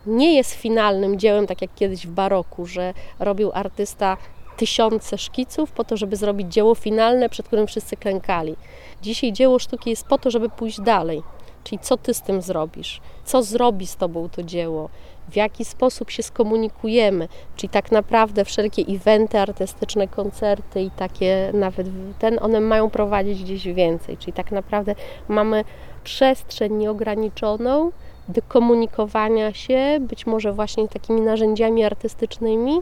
nie 0.05 0.35
jest 0.35 0.53
finalnym 0.53 1.19
dziełem, 1.19 1.47
tak 1.47 1.61
jak 1.61 1.73
kiedyś 1.75 2.07
w 2.07 2.11
baroku, 2.11 2.65
że 2.65 2.93
robił 3.19 3.51
artysta 3.53 4.17
tysiące 4.57 5.17
szkiców 5.17 5.71
po 5.71 5.83
to, 5.83 5.97
żeby 5.97 6.15
zrobić 6.15 6.53
dzieło 6.53 6.75
finalne, 6.75 7.29
przed 7.29 7.47
którym 7.47 7.67
wszyscy 7.67 7.97
klękali. 7.97 8.55
Dzisiaj 9.01 9.33
dzieło 9.33 9.59
sztuki 9.59 9.89
jest 9.89 10.07
po 10.07 10.17
to, 10.17 10.31
żeby 10.31 10.49
pójść 10.49 10.81
dalej. 10.81 11.23
Czyli 11.65 11.79
co 11.79 11.97
ty 11.97 12.13
z 12.13 12.21
tym 12.21 12.41
zrobisz? 12.41 13.01
Co 13.25 13.43
zrobi 13.43 13.87
z 13.87 13.95
tobą 13.95 14.29
to 14.29 14.43
dzieło? 14.43 14.89
W 15.29 15.35
jaki 15.35 15.65
sposób 15.65 16.11
się 16.11 16.23
skomunikujemy? 16.23 17.27
Czyli 17.55 17.69
tak 17.69 17.91
naprawdę 17.91 18.45
wszelkie 18.45 18.81
eventy 18.81 19.39
artystyczne, 19.39 20.07
koncerty 20.07 20.81
i 20.81 20.91
takie 20.91 21.51
nawet 21.53 21.87
ten, 22.19 22.37
one 22.41 22.61
mają 22.61 22.89
prowadzić 22.89 23.43
gdzieś 23.43 23.67
więcej. 23.67 24.17
Czyli 24.17 24.33
tak 24.33 24.51
naprawdę 24.51 24.95
mamy 25.27 25.63
przestrzeń 26.03 26.73
nieograniczoną 26.73 27.91
do 28.29 28.41
komunikowania 28.41 29.53
się, 29.53 29.97
być 29.99 30.25
może 30.25 30.53
właśnie 30.53 30.87
takimi 30.87 31.21
narzędziami 31.21 31.83
artystycznymi, 31.83 32.81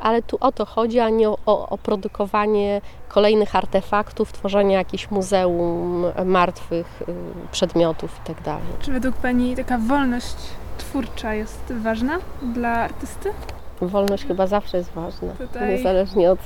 ale 0.00 0.22
tu 0.22 0.36
o 0.40 0.52
to 0.52 0.66
chodzi, 0.66 1.00
a 1.00 1.08
nie 1.08 1.28
o, 1.28 1.38
o, 1.46 1.78
produkowanie 1.78 2.80
kolejnych 3.08 3.56
artefaktów, 3.56 4.32
tworzenie 4.32 4.74
jakiegoś 4.74 5.10
muzeum 5.10 6.04
martwych 6.24 7.02
y, 7.02 7.14
przedmiotów 7.52 8.20
itd. 8.28 8.56
Czy 8.80 8.92
według 8.92 9.16
Pani 9.16 9.56
taka 9.56 9.78
wolność 9.78 10.36
twórcza 10.78 11.34
jest 11.34 11.72
ważna 11.82 12.18
dla 12.42 12.68
artysty? 12.68 13.32
Wolność 13.80 14.26
chyba 14.26 14.46
zawsze 14.46 14.76
jest 14.76 14.90
ważna, 14.92 15.32
Tutaj- 15.32 15.70
niezależnie 15.70 16.30
od 16.30 16.38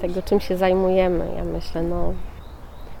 tego, 0.00 0.22
czym 0.22 0.40
się 0.40 0.56
zajmujemy. 0.56 1.32
Ja 1.36 1.44
myślę, 1.44 1.82
no, 1.82 2.12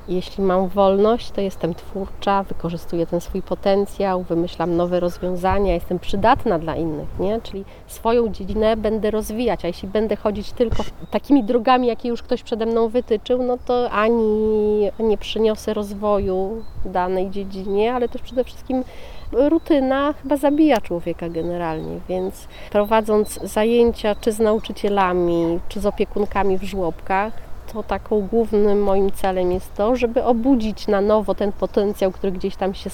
jeśli 0.08 0.44
mam 0.44 0.68
wolność, 0.68 1.30
to 1.30 1.40
jestem 1.40 1.74
twórcza, 1.74 2.42
wykorzystuję 2.42 3.06
ten 3.06 3.20
swój 3.20 3.42
potencjał, 3.42 4.22
wymyślam 4.22 4.76
nowe 4.76 5.00
rozwiązania, 5.00 5.74
jestem 5.74 5.98
przydatna 5.98 6.58
dla 6.58 6.76
innych, 6.76 7.08
nie? 7.18 7.40
Czyli 7.40 7.64
swoją 7.86 8.28
dziedzinę 8.28 8.76
będę 8.76 9.10
rozwijać, 9.10 9.64
a 9.64 9.68
jeśli 9.68 9.88
będę 9.88 10.16
chodzić 10.16 10.52
tylko 10.52 10.82
takimi 11.10 11.44
drogami, 11.44 11.86
jakie 11.86 12.08
już 12.08 12.22
ktoś 12.22 12.42
przede 12.42 12.66
mną 12.66 12.88
wytyczył, 12.88 13.42
no 13.42 13.58
to 13.66 13.90
ani 13.90 14.90
nie 15.00 15.18
przyniosę 15.18 15.74
rozwoju 15.74 16.64
danej 16.84 17.30
dziedzinie, 17.30 17.94
ale 17.94 18.08
też 18.08 18.22
przede 18.22 18.44
wszystkim 18.44 18.84
rutyna 19.32 20.12
chyba 20.22 20.36
zabija 20.36 20.80
człowieka 20.80 21.28
generalnie, 21.28 22.00
więc 22.08 22.48
prowadząc 22.70 23.40
zajęcia 23.42 24.14
czy 24.14 24.32
z 24.32 24.38
nauczycielami, 24.38 25.60
czy 25.68 25.80
z 25.80 25.86
opiekunkami 25.86 26.58
w 26.58 26.62
żłobkach, 26.62 27.47
to 27.72 27.82
taką 27.82 28.20
głównym 28.20 28.82
moim 28.82 29.12
celem 29.12 29.52
jest 29.52 29.74
to, 29.74 29.96
żeby 29.96 30.24
obudzić 30.24 30.86
na 30.86 31.00
nowo 31.00 31.34
ten 31.34 31.52
potencjał, 31.52 32.10
który 32.10 32.32
gdzieś 32.32 32.56
tam 32.56 32.74
się 32.74 32.90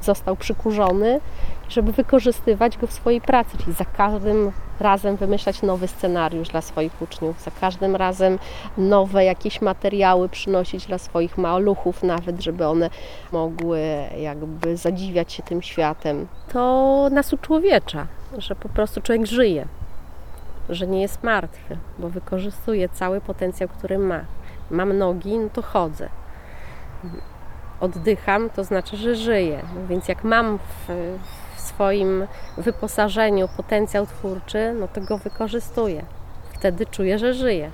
został 0.00 0.36
przykurzony, 0.36 1.20
żeby 1.68 1.92
wykorzystywać 1.92 2.78
go 2.78 2.86
w 2.86 2.92
swojej 2.92 3.20
pracy, 3.20 3.58
czyli 3.58 3.72
za 3.72 3.84
każdym 3.84 4.52
razem 4.80 5.16
wymyślać 5.16 5.62
nowy 5.62 5.88
scenariusz 5.88 6.48
dla 6.48 6.60
swoich 6.60 7.02
uczniów, 7.02 7.40
za 7.40 7.50
każdym 7.50 7.96
razem 7.96 8.38
nowe 8.78 9.24
jakieś 9.24 9.60
materiały 9.60 10.28
przynosić 10.28 10.86
dla 10.86 10.98
swoich 10.98 11.38
maluchów 11.38 12.02
nawet, 12.02 12.40
żeby 12.40 12.66
one 12.66 12.90
mogły 13.32 13.80
jakby 14.20 14.76
zadziwiać 14.76 15.32
się 15.32 15.42
tym 15.42 15.62
światem. 15.62 16.26
To 16.52 17.08
nas 17.10 17.32
uczłowiecza, 17.32 18.06
że 18.38 18.54
po 18.54 18.68
prostu 18.68 19.00
człowiek 19.00 19.26
żyje 19.26 19.66
że 20.74 20.86
nie 20.86 21.02
jest 21.02 21.22
martwy, 21.22 21.76
bo 21.98 22.08
wykorzystuje 22.08 22.88
cały 22.88 23.20
potencjał, 23.20 23.68
który 23.68 23.98
ma. 23.98 24.20
Mam 24.70 24.98
nogi, 24.98 25.38
no 25.38 25.48
to 25.48 25.62
chodzę. 25.62 26.08
Oddycham, 27.80 28.50
to 28.50 28.64
znaczy, 28.64 28.96
że 28.96 29.14
żyję. 29.14 29.62
No 29.74 29.86
więc 29.86 30.08
jak 30.08 30.24
mam 30.24 30.58
w, 30.58 30.92
w 31.56 31.60
swoim 31.60 32.26
wyposażeniu 32.56 33.48
potencjał 33.56 34.06
twórczy, 34.06 34.74
no 34.80 34.88
to 34.88 35.00
go 35.00 35.18
wykorzystuję. 35.18 36.04
Wtedy 36.52 36.86
czuję, 36.86 37.18
że 37.18 37.34
żyję. 37.34 37.70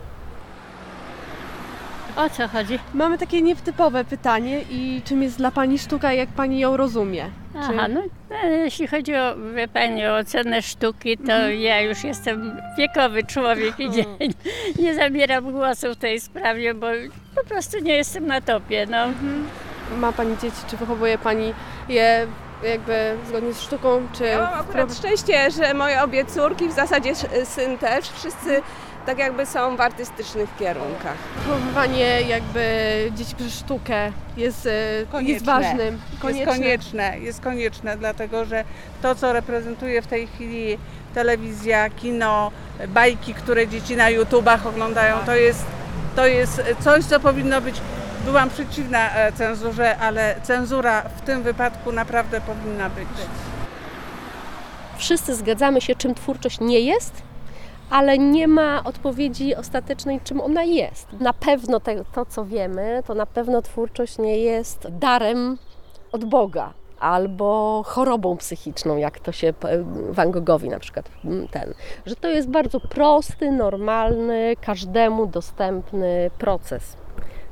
O 2.16 2.30
co 2.30 2.48
chodzi? 2.48 2.78
Mamy 2.94 3.18
takie 3.18 3.42
nietypowe 3.42 4.04
pytanie 4.04 4.62
i 4.70 5.02
czym 5.04 5.22
jest 5.22 5.38
dla 5.38 5.50
Pani 5.50 5.78
sztuka, 5.78 6.12
jak 6.12 6.28
Pani 6.28 6.58
ją 6.58 6.76
rozumie? 6.76 7.30
Aha, 7.60 7.88
no 7.88 8.02
e, 8.42 8.48
jeśli 8.48 8.86
chodzi 8.86 9.14
o, 9.14 9.36
wie 9.54 9.68
Pani, 9.68 10.06
o 10.06 10.16
ocenę 10.16 10.62
sztuki, 10.62 11.18
to 11.18 11.48
ja 11.48 11.80
już 11.80 12.04
jestem 12.04 12.56
wiekowy 12.78 13.22
człowiek 13.22 13.80
i 13.80 13.90
nie, 13.90 14.04
nie 14.78 14.94
zabieram 14.94 15.52
głosu 15.52 15.94
w 15.94 15.96
tej 15.96 16.20
sprawie, 16.20 16.74
bo 16.74 16.86
po 17.34 17.48
prostu 17.48 17.78
nie 17.78 17.96
jestem 17.96 18.26
na 18.26 18.40
topie, 18.40 18.86
no. 18.90 19.06
Ma 19.96 20.12
Pani 20.12 20.36
dzieci, 20.36 20.56
czy 20.70 20.76
wychowuje 20.76 21.18
Pani 21.18 21.54
je 21.88 22.26
jakby 22.62 23.16
zgodnie 23.28 23.54
z 23.54 23.60
sztuką, 23.60 24.08
czy... 24.12 24.24
Ja 24.24 24.38
mam 24.38 24.60
akurat 24.60 24.94
szczęście, 24.94 25.50
że 25.50 25.74
moje 25.74 26.02
obie 26.02 26.24
córki, 26.24 26.68
w 26.68 26.72
zasadzie 26.72 27.14
syn 27.44 27.78
też, 27.78 28.08
wszyscy 28.08 28.62
tak 29.08 29.18
jakby 29.18 29.46
są 29.46 29.76
w 29.76 29.80
artystycznych 29.80 30.56
kierunkach. 30.58 31.16
Wychowywanie 31.36 32.20
jakby 32.20 32.62
dzieci 33.16 33.34
przez 33.34 33.54
sztukę 33.54 34.12
jest, 34.36 34.66
e, 34.66 34.70
jest 34.70 35.12
Konieczne. 35.12 35.46
ważnym. 35.46 36.00
Jest 36.24 36.50
konieczne, 36.50 37.18
jest 37.18 37.40
konieczne, 37.40 37.96
dlatego 37.96 38.44
że 38.44 38.64
to, 39.02 39.14
co 39.14 39.32
reprezentuje 39.32 40.02
w 40.02 40.06
tej 40.06 40.26
chwili 40.26 40.78
telewizja, 41.14 41.90
kino, 41.90 42.50
bajki, 42.88 43.34
które 43.34 43.68
dzieci 43.68 43.96
na 43.96 44.10
YouTubach 44.10 44.66
oglądają, 44.66 45.16
to 45.26 45.36
jest, 45.36 45.64
to 46.16 46.26
jest 46.26 46.62
coś, 46.80 47.04
co 47.04 47.20
powinno 47.20 47.60
być. 47.60 47.80
Byłam 48.24 48.50
przeciwna 48.50 49.14
e, 49.14 49.32
cenzurze, 49.32 49.98
ale 49.98 50.34
cenzura 50.42 51.02
w 51.02 51.20
tym 51.20 51.42
wypadku 51.42 51.92
naprawdę 51.92 52.40
powinna 52.40 52.90
być. 52.90 53.08
Wszyscy 54.98 55.34
zgadzamy 55.34 55.80
się, 55.80 55.94
czym 55.94 56.14
twórczość 56.14 56.60
nie 56.60 56.80
jest, 56.80 57.27
ale 57.90 58.18
nie 58.18 58.48
ma 58.48 58.84
odpowiedzi 58.84 59.54
ostatecznej, 59.56 60.20
czym 60.24 60.40
ona 60.40 60.62
jest. 60.62 61.12
Na 61.20 61.32
pewno 61.32 61.80
te, 61.80 62.04
to, 62.04 62.26
co 62.26 62.44
wiemy, 62.44 63.02
to 63.06 63.14
na 63.14 63.26
pewno 63.26 63.62
twórczość 63.62 64.18
nie 64.18 64.38
jest 64.38 64.86
darem 64.90 65.58
od 66.12 66.24
Boga 66.24 66.72
albo 67.00 67.82
chorobą 67.86 68.36
psychiczną, 68.36 68.96
jak 68.96 69.20
to 69.20 69.32
się 69.32 69.52
p- 69.52 69.84
Van 70.10 70.30
Goghowi 70.30 70.68
na 70.68 70.78
przykład 70.78 71.08
mm, 71.24 71.48
ten, 71.48 71.74
że 72.06 72.16
to 72.16 72.28
jest 72.28 72.48
bardzo 72.50 72.80
prosty, 72.80 73.50
normalny, 73.50 74.56
każdemu 74.60 75.26
dostępny 75.26 76.30
proces. 76.38 76.96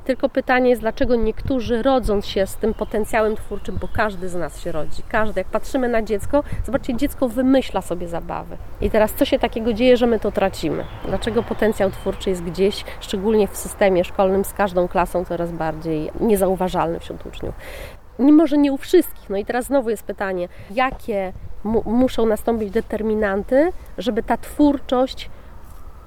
Tylko 0.07 0.29
pytanie 0.29 0.69
jest, 0.69 0.81
dlaczego 0.81 1.15
niektórzy 1.15 1.83
rodząc 1.83 2.25
się 2.25 2.47
z 2.47 2.55
tym 2.55 2.73
potencjałem 2.73 3.35
twórczym, 3.35 3.77
bo 3.81 3.87
każdy 3.93 4.29
z 4.29 4.35
nas 4.35 4.61
się 4.61 4.71
rodzi, 4.71 5.03
każdy, 5.09 5.39
jak 5.39 5.47
patrzymy 5.47 5.87
na 5.89 6.01
dziecko, 6.01 6.43
zobaczcie, 6.65 6.95
dziecko 6.95 7.29
wymyśla 7.29 7.81
sobie 7.81 8.07
zabawy. 8.07 8.57
I 8.81 8.89
teraz 8.89 9.13
co 9.13 9.25
się 9.25 9.39
takiego 9.39 9.73
dzieje, 9.73 9.97
że 9.97 10.07
my 10.07 10.19
to 10.19 10.31
tracimy? 10.31 10.83
Dlaczego 11.05 11.43
potencjał 11.43 11.91
twórczy 11.91 12.29
jest 12.29 12.43
gdzieś, 12.43 12.85
szczególnie 12.99 13.47
w 13.47 13.57
systemie 13.57 14.03
szkolnym, 14.03 14.45
z 14.45 14.53
każdą 14.53 14.87
klasą 14.87 15.25
coraz 15.25 15.51
bardziej 15.51 16.11
niezauważalny 16.19 16.99
wśród 16.99 17.25
uczniów? 17.25 17.55
Nie 18.19 18.33
może 18.33 18.57
nie 18.57 18.73
u 18.73 18.77
wszystkich. 18.77 19.29
No 19.29 19.37
i 19.37 19.45
teraz 19.45 19.65
znowu 19.65 19.89
jest 19.89 20.03
pytanie, 20.03 20.47
jakie 20.71 21.33
mu- 21.63 21.83
muszą 21.85 22.25
nastąpić 22.25 22.71
determinanty, 22.71 23.71
żeby 23.97 24.23
ta 24.23 24.37
twórczość 24.37 25.29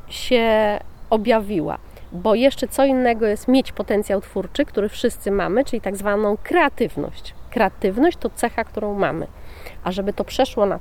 się 0.08 0.78
objawiła. 1.10 1.78
Bo 2.12 2.34
jeszcze 2.34 2.68
co 2.68 2.84
innego 2.84 3.26
jest 3.26 3.48
mieć 3.48 3.72
potencjał 3.72 4.20
twórczy, 4.20 4.64
który 4.64 4.88
wszyscy 4.88 5.30
mamy, 5.30 5.64
czyli 5.64 5.80
tak 5.80 5.96
zwaną 5.96 6.36
kreatywność. 6.42 7.34
Kreatywność 7.50 8.18
to 8.18 8.30
cecha, 8.30 8.64
którą 8.64 8.94
mamy. 8.94 9.26
A 9.84 9.92
żeby 9.92 10.12
to 10.12 10.24
przeszło 10.24 10.66
na 10.66 10.78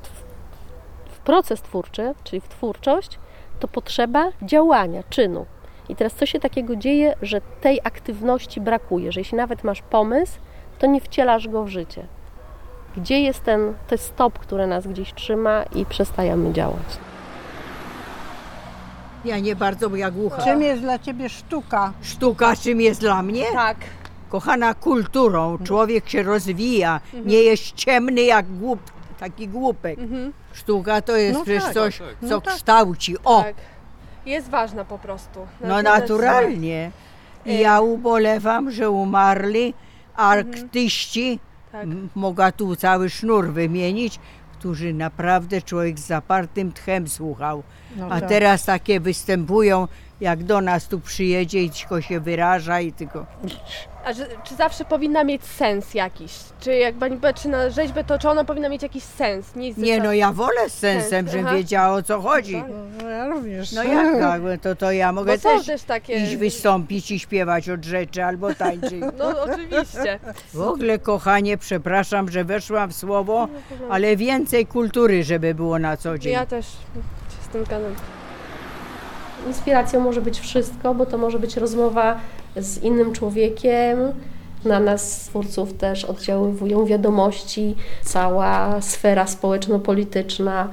w 1.09 1.19
proces 1.19 1.61
twórczy, 1.61 2.13
czyli 2.23 2.41
w 2.41 2.47
twórczość, 2.47 3.19
to 3.59 3.67
potrzeba 3.67 4.31
działania, 4.41 5.03
czynu. 5.09 5.45
I 5.89 5.95
teraz 5.95 6.13
co 6.13 6.25
się 6.25 6.39
takiego 6.39 6.75
dzieje, 6.75 7.15
że 7.21 7.41
tej 7.61 7.79
aktywności 7.83 8.61
brakuje, 8.61 9.11
że 9.11 9.19
jeśli 9.19 9.37
nawet 9.37 9.63
masz 9.63 9.81
pomysł, 9.81 10.39
to 10.79 10.87
nie 10.87 11.01
wcielasz 11.01 11.47
go 11.47 11.63
w 11.63 11.67
życie. 11.67 12.05
Gdzie 12.97 13.21
jest 13.21 13.43
ten, 13.43 13.73
ten 13.87 13.97
stop, 13.97 14.39
który 14.39 14.67
nas 14.67 14.87
gdzieś 14.87 15.13
trzyma 15.13 15.63
i 15.63 15.85
przestajemy 15.85 16.53
działać? 16.53 17.08
Ja 19.25 19.39
nie 19.39 19.55
bardzo, 19.55 19.89
bo 19.89 19.95
ja 19.95 20.11
głucha. 20.11 20.41
Czym 20.43 20.61
jest 20.61 20.81
dla 20.81 20.99
ciebie 20.99 21.29
sztuka? 21.29 21.93
Sztuka 22.01 22.55
czym 22.55 22.81
jest 22.81 22.99
dla 23.01 23.21
mnie? 23.23 23.45
Tak. 23.53 23.77
Kochana 24.29 24.73
kulturą, 24.73 25.57
człowiek 25.63 26.09
się 26.09 26.23
rozwija, 26.23 26.99
nie 27.25 27.37
jest 27.43 27.71
ciemny 27.75 28.21
jak 28.21 28.45
głup, 28.57 28.79
taki 29.19 29.47
głupek. 29.47 29.99
Sztuka 30.53 31.01
to 31.01 31.15
jest 31.17 31.37
No 31.39 31.43
przecież 31.45 31.63
tak. 31.63 31.73
coś, 31.73 31.97
Tak, 31.97 32.07
tak. 32.07 32.17
co 32.29 32.35
No 32.35 32.41
tak. 32.41 32.53
kształci. 32.55 33.15
O, 33.23 33.43
Tak. 33.43 33.55
Jest 34.25 34.49
ważna 34.49 34.85
po 34.85 34.97
prostu. 34.99 35.39
no 35.61 35.67
Natomiast- 35.67 36.01
naturalnie. 36.01 36.91
I 37.45 37.59
ja 37.59 37.81
ubolewam, 37.81 38.71
że 38.71 38.89
umarli 38.89 39.73
artyści, 40.15 41.39
Tak. 41.71 41.83
m- 41.83 42.09
tu 42.57 42.75
cały 42.75 43.09
sznur 43.09 43.47
wymienić, 43.47 44.19
którzy 44.59 44.93
naprawdę 44.93 45.61
człowiek 45.61 45.99
z 45.99 46.07
zapartym 46.07 46.71
tchem 46.71 47.07
słuchał. 47.07 47.63
No 47.97 48.05
A 48.05 48.19
tak. 48.19 48.29
teraz 48.29 48.65
takie 48.65 48.99
występują 48.99 49.87
jak 50.21 50.43
do 50.43 50.61
nas 50.61 50.87
tu 50.87 50.99
przyjedzie 50.99 51.63
i 51.63 51.69
tylko 51.69 52.01
się 52.01 52.19
wyraża 52.19 52.79
i 52.79 52.93
tylko... 52.93 53.25
A 54.05 54.13
że, 54.13 54.27
czy 54.43 54.55
zawsze 54.55 54.85
powinna 54.85 55.23
mieć 55.23 55.43
sens 55.43 55.93
jakiś? 55.93 56.31
Czy 56.59 56.75
jak 56.75 56.95
pani 56.95 57.17
patrzy 57.17 57.49
na 57.49 57.69
rzeźbę, 57.69 58.03
to 58.03 58.19
czy 58.19 58.29
ona 58.29 58.43
powinna 58.43 58.69
mieć 58.69 58.83
jakiś 58.83 59.03
sens? 59.03 59.55
Nie, 59.77 59.99
no, 59.99 60.13
ja 60.13 60.31
wolę 60.31 60.69
z 60.69 60.73
sensem, 60.73 61.09
Sens, 61.09 61.31
żebym 61.31 61.47
aha. 61.47 61.55
wiedziała 61.55 61.95
o 61.97 62.03
co 62.03 62.21
chodzi. 62.21 62.63
No 63.03 63.09
ja 63.09 63.27
również. 63.27 63.71
No 63.71 63.83
jak 63.83 64.19
tak, 64.19 64.41
to, 64.63 64.75
to 64.75 64.91
ja 64.91 65.11
mogę 65.11 65.37
Bo 65.37 65.41
też, 65.43 65.65
też 65.65 65.83
takie- 65.83 66.13
iść 66.13 66.35
wystąpić 66.35 67.11
i 67.11 67.19
śpiewać 67.19 67.69
od 67.69 67.85
rzeczy 67.85 68.23
albo 68.23 68.53
tańczyć. 68.55 69.03
No 69.19 69.43
oczywiście. 69.43 70.19
W 70.53 70.61
ogóle, 70.61 70.99
kochanie, 70.99 71.57
przepraszam, 71.57 72.31
że 72.31 72.43
weszłam 72.43 72.89
w 72.89 72.95
słowo, 72.95 73.47
ale 73.89 74.15
więcej 74.15 74.65
kultury, 74.65 75.23
żeby 75.23 75.55
było 75.55 75.79
na 75.79 75.97
co 75.97 76.17
dzień. 76.17 76.33
Ja 76.33 76.45
też 76.45 76.65
się 76.65 76.71
z 77.45 77.47
tym 77.47 77.65
zgadzam. 77.65 77.95
Inspiracją 79.47 79.99
może 79.99 80.21
być 80.21 80.39
wszystko, 80.39 80.95
bo 80.95 81.05
to 81.05 81.17
może 81.17 81.39
być 81.39 81.57
rozmowa 81.57 82.19
z 82.57 82.83
innym 82.83 83.13
człowiekiem. 83.13 83.99
Na 84.65 84.79
nas, 84.79 85.19
twórców, 85.19 85.73
też 85.73 86.05
oddziaływują 86.05 86.85
wiadomości, 86.85 87.75
cała 88.03 88.81
sfera 88.81 89.27
społeczno-polityczna 89.27 90.69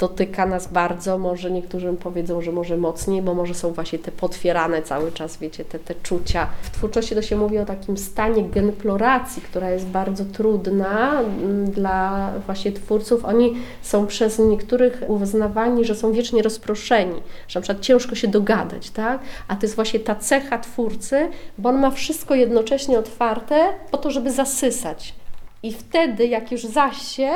dotyka 0.00 0.46
nas 0.46 0.72
bardzo. 0.72 1.18
Może 1.18 1.50
niektórzy 1.50 1.92
powiedzą, 1.92 2.42
że 2.42 2.52
może 2.52 2.76
mocniej, 2.76 3.22
bo 3.22 3.34
może 3.34 3.54
są 3.54 3.72
właśnie 3.72 3.98
te 3.98 4.12
potwierane 4.12 4.82
cały 4.82 5.12
czas, 5.12 5.36
wiecie, 5.36 5.64
te, 5.64 5.78
te 5.78 5.94
czucia. 5.94 6.46
W 6.62 6.70
twórczości 6.70 7.14
to 7.14 7.22
się 7.22 7.36
mówi 7.36 7.58
o 7.58 7.64
takim 7.64 7.96
stanie 7.96 8.44
genploracji, 8.44 9.42
która 9.42 9.70
jest 9.70 9.86
bardzo 9.86 10.24
trudna 10.24 11.20
mm, 11.20 11.70
dla 11.70 12.32
właśnie 12.46 12.72
twórców. 12.72 13.24
Oni 13.24 13.54
są 13.82 14.06
przez 14.06 14.38
niektórych 14.38 15.02
uznawani, 15.08 15.84
że 15.84 15.94
są 15.94 16.12
wiecznie 16.12 16.42
rozproszeni, 16.42 17.22
że 17.48 17.60
na 17.60 17.62
przykład 17.62 17.84
ciężko 17.84 18.14
się 18.14 18.28
dogadać, 18.28 18.90
tak? 18.90 19.20
A 19.48 19.56
to 19.56 19.62
jest 19.62 19.74
właśnie 19.74 20.00
ta 20.00 20.14
cecha 20.14 20.58
twórcy, 20.58 21.28
bo 21.58 21.68
on 21.68 21.78
ma 21.78 21.90
wszystko 21.90 22.34
jednocześnie 22.34 22.98
otwarte 22.98 23.68
po 23.90 23.98
to, 23.98 24.10
żeby 24.10 24.30
zasysać. 24.30 25.14
I 25.62 25.72
wtedy, 25.72 26.26
jak 26.26 26.52
już 26.52 26.64
zasie, 26.64 27.30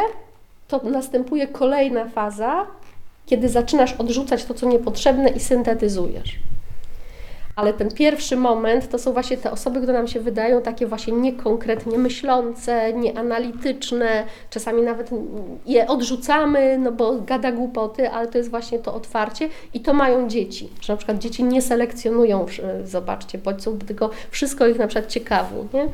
to 0.69 0.81
następuje 0.85 1.49
kolejna 1.49 2.09
faza, 2.09 2.67
kiedy 3.27 3.49
zaczynasz 3.49 3.93
odrzucać 3.93 4.45
to, 4.45 4.55
co 4.55 4.67
niepotrzebne 4.69 5.29
i 5.29 5.41
syntetyzujesz. 5.41 6.39
Ale 7.57 7.73
ten 7.73 7.91
pierwszy 7.91 8.37
moment 8.37 8.89
to 8.89 8.99
są 8.99 9.13
właśnie 9.13 9.37
te 9.37 9.51
osoby, 9.51 9.81
które 9.81 9.93
nam 9.93 10.09
się 10.09 10.21
wydają 10.21 10.63
takie 10.63 10.87
właśnie 10.87 11.13
niekonkretnie 11.13 11.99
myślące, 11.99 12.93
nieanalityczne, 12.93 14.25
czasami 14.51 14.83
nawet 14.83 15.11
je 15.67 15.87
odrzucamy, 15.87 16.79
no 16.79 16.93
bo 16.93 17.21
gada 17.21 17.53
głupoty, 17.53 18.11
ale 18.11 18.29
to 18.29 18.39
jest 18.39 18.51
właśnie 18.51 18.79
to 18.79 18.95
otwarcie 18.95 19.49
i 19.75 19.81
to 19.81 19.93
mają 19.93 20.29
dzieci. 20.29 20.69
Że 20.81 20.93
na 20.93 20.97
przykład 20.97 21.19
dzieci 21.19 21.45
nie 21.45 21.63
selekcjonują, 21.63 22.47
e, 22.63 22.87
zobaczcie, 22.87 23.39
bodźców, 23.39 23.85
tylko 23.85 24.11
wszystko 24.31 24.67
ich 24.67 24.79
na 24.79 24.87
przykład 24.87 25.13
ciekawi, 25.13 25.55
nie? 25.75 25.89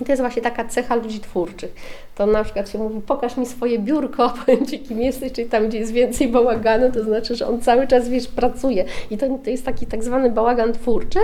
I 0.00 0.04
to 0.04 0.12
jest 0.12 0.22
właśnie 0.22 0.42
taka 0.42 0.64
cecha 0.64 0.94
ludzi 0.94 1.20
twórczych. 1.20 1.74
To 2.14 2.26
na 2.26 2.44
przykład 2.44 2.70
się 2.70 2.78
mówi, 2.78 3.00
pokaż 3.06 3.36
mi 3.36 3.46
swoje 3.46 3.78
biurko, 3.78 4.32
powiem 4.46 4.66
Ci 4.66 4.78
kim 4.78 5.00
jesteś, 5.00 5.32
czyli 5.32 5.48
tam, 5.48 5.68
gdzie 5.68 5.78
jest 5.78 5.92
więcej 5.92 6.28
bałaganu, 6.28 6.92
to 6.92 7.04
znaczy, 7.04 7.36
że 7.36 7.46
on 7.46 7.60
cały 7.60 7.86
czas, 7.86 8.08
wiesz, 8.08 8.28
pracuje. 8.28 8.84
I 9.10 9.18
to, 9.18 9.26
to 9.44 9.50
jest 9.50 9.64
taki 9.64 9.86
tak 9.86 10.04
zwany 10.04 10.30
bałagan 10.30 10.72
twórczy, 10.72 11.18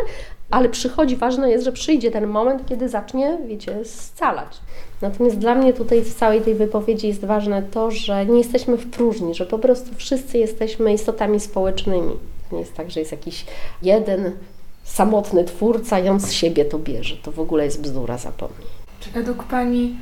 ale 0.50 0.68
przychodzi, 0.68 1.16
ważne 1.16 1.50
jest, 1.50 1.64
że 1.64 1.72
przyjdzie 1.72 2.10
ten 2.10 2.26
moment, 2.26 2.62
kiedy 2.68 2.88
zacznie, 2.88 3.38
wiecie, 3.46 3.84
scalać. 3.84 4.60
Natomiast 5.02 5.38
dla 5.38 5.54
mnie 5.54 5.72
tutaj 5.72 6.02
w 6.02 6.14
całej 6.14 6.40
tej 6.40 6.54
wypowiedzi 6.54 7.08
jest 7.08 7.24
ważne 7.24 7.62
to, 7.62 7.90
że 7.90 8.26
nie 8.26 8.38
jesteśmy 8.38 8.76
w 8.76 8.90
próżni, 8.90 9.34
że 9.34 9.46
po 9.46 9.58
prostu 9.58 9.94
wszyscy 9.94 10.38
jesteśmy 10.38 10.92
istotami 10.92 11.40
społecznymi. 11.40 12.16
Nie 12.52 12.58
jest 12.58 12.74
tak, 12.74 12.90
że 12.90 13.00
jest 13.00 13.12
jakiś 13.12 13.46
jeden 13.82 14.32
samotny 14.92 15.44
twórca 15.44 15.98
i 15.98 16.08
on 16.08 16.20
z 16.20 16.32
siebie 16.32 16.64
to 16.64 16.78
bierze. 16.78 17.16
To 17.16 17.32
w 17.32 17.40
ogóle 17.40 17.64
jest 17.64 17.80
bzdura, 17.82 18.18
zapomnij. 18.18 18.66
Czy 19.00 19.10
według 19.10 19.44
Pani 19.44 19.96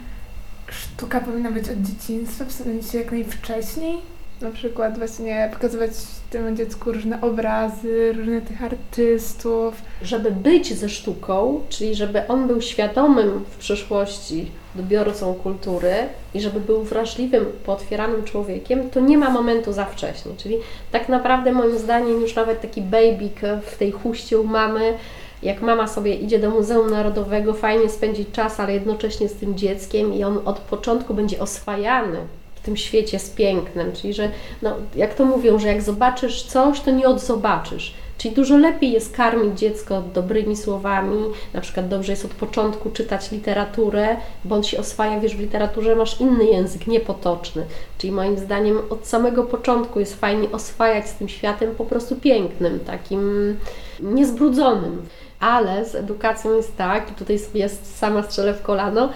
sztuka 0.71 1.21
powinna 1.21 1.51
być 1.51 1.69
od 1.69 1.83
dzieciństwa, 1.83 2.45
w 2.45 2.53
sensie 2.53 2.99
jak 2.99 3.13
najwcześniej? 3.13 3.99
Na 4.41 4.51
przykład 4.51 4.99
właśnie 4.99 5.51
pokazywać 5.53 5.91
temu 6.31 6.57
dziecku 6.57 6.93
różne 6.93 7.21
obrazy, 7.21 8.13
różne 8.13 8.41
tych 8.41 8.63
artystów. 8.63 9.75
Żeby 10.03 10.31
być 10.31 10.75
ze 10.75 10.89
sztuką, 10.89 11.61
czyli 11.69 11.95
żeby 11.95 12.27
on 12.27 12.47
był 12.47 12.61
świadomym 12.61 13.45
w 13.51 13.57
przyszłości 13.57 14.51
odbiorcą 14.79 15.35
kultury 15.35 15.95
i 16.35 16.41
żeby 16.41 16.61
był 16.61 16.83
wrażliwym, 16.83 17.47
pootwieranym 17.67 18.25
człowiekiem, 18.25 18.91
to 18.91 19.01
nie 19.01 19.19
ma 19.19 19.31
momentu 19.31 19.73
za 19.73 19.85
wcześnie. 19.85 20.33
Czyli 20.37 20.57
tak 20.93 21.09
naprawdę 21.09 21.53
moim 21.53 21.79
zdaniem 21.79 22.21
już 22.21 22.35
nawet 22.35 22.61
taki 22.61 22.83
babyk 22.83 23.41
w 23.63 23.79
tej 23.79 23.93
huście 23.93 24.41
u 24.41 24.45
mamy, 24.45 24.95
jak 25.43 25.63
mama 25.63 25.89
sobie 25.89 26.15
idzie 26.15 26.39
do 26.39 26.51
Muzeum 26.51 26.91
Narodowego, 26.91 27.55
fajnie 27.55 27.89
spędzić 27.89 28.29
czas, 28.33 28.61
ale 28.61 28.75
jednocześnie 28.75 29.29
z 29.29 29.35
tym 29.35 29.57
dzieckiem 29.57 30.15
i 30.15 30.25
on 30.25 30.41
od 30.45 30.59
początku 30.59 31.15
będzie 31.15 31.41
oswajany 31.41 32.19
w 32.55 32.61
tym 32.61 32.77
świecie 32.77 33.19
z 33.19 33.31
pięknem, 33.31 33.93
czyli 33.93 34.15
że, 34.15 34.31
no, 34.63 34.75
jak 34.97 35.15
to 35.15 35.25
mówią, 35.25 35.59
że 35.59 35.69
jak 35.69 35.83
zobaczysz 35.83 36.43
coś, 36.43 36.81
to 36.81 36.91
nie 36.91 37.09
odzobaczysz. 37.09 37.95
Czyli 38.19 38.35
dużo 38.35 38.57
lepiej 38.57 38.93
jest 38.93 39.17
karmić 39.17 39.59
dziecko 39.59 40.03
dobrymi 40.15 40.57
słowami, 40.57 41.25
na 41.55 41.61
przykład 41.61 41.89
dobrze 41.89 42.13
jest 42.13 42.25
od 42.25 42.31
początku 42.31 42.91
czytać 42.91 43.31
literaturę, 43.33 44.17
on 44.51 44.63
się 44.63 44.79
oswaja, 44.79 45.21
wiesz, 45.21 45.37
w 45.37 45.41
literaturze 45.41 45.97
masz 45.97 46.21
inny 46.21 46.45
język, 46.45 46.87
niepotoczny. 46.87 47.67
Czyli 47.99 48.13
moim 48.13 48.39
zdaniem 48.39 48.79
od 48.91 49.07
samego 49.07 49.45
początku 49.45 50.01
jest 50.01 50.21
fajnie 50.21 50.51
oswajać 50.53 51.09
z 51.09 51.15
tym 51.15 51.29
światem 51.29 51.75
po 51.75 51.85
prostu 51.85 52.17
pięknym, 52.17 52.81
takim 52.81 53.57
niezbrudzonym. 54.01 55.03
Ale 55.41 55.85
z 55.85 55.95
edukacją 55.95 56.57
jest 56.57 56.77
tak, 56.77 57.11
i 57.11 57.15
tutaj 57.15 57.39
sobie 57.39 57.69
sama 57.69 58.23
strzelę 58.23 58.55
w 58.55 58.63
kolano, 58.63 59.09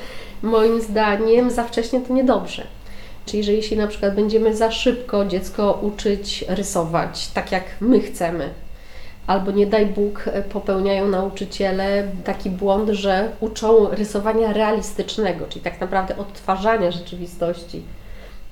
moim 0.43 0.81
zdaniem 0.81 1.51
za 1.51 1.65
wcześnie 1.65 2.01
to 2.01 2.15
niedobrze. 2.15 2.67
Czyli, 3.27 3.45
że 3.45 3.53
jeśli 3.53 3.77
na 3.77 3.87
przykład 3.87 4.15
będziemy 4.15 4.57
za 4.57 4.71
szybko 4.71 5.25
dziecko 5.25 5.79
uczyć 5.83 6.45
rysować 6.49 7.29
tak, 7.29 7.53
jak 7.53 7.65
my 7.81 8.01
chcemy, 8.01 8.51
albo 9.33 9.51
nie 9.51 9.66
daj 9.66 9.87
Bóg 9.87 10.25
popełniają 10.53 11.09
nauczyciele 11.09 12.09
taki 12.25 12.51
błąd, 12.51 12.90
że 12.90 13.29
uczą 13.40 13.88
rysowania 13.90 14.53
realistycznego, 14.53 15.47
czyli 15.49 15.64
tak 15.64 15.81
naprawdę 15.81 16.16
odtwarzania 16.16 16.90
rzeczywistości, 16.90 17.83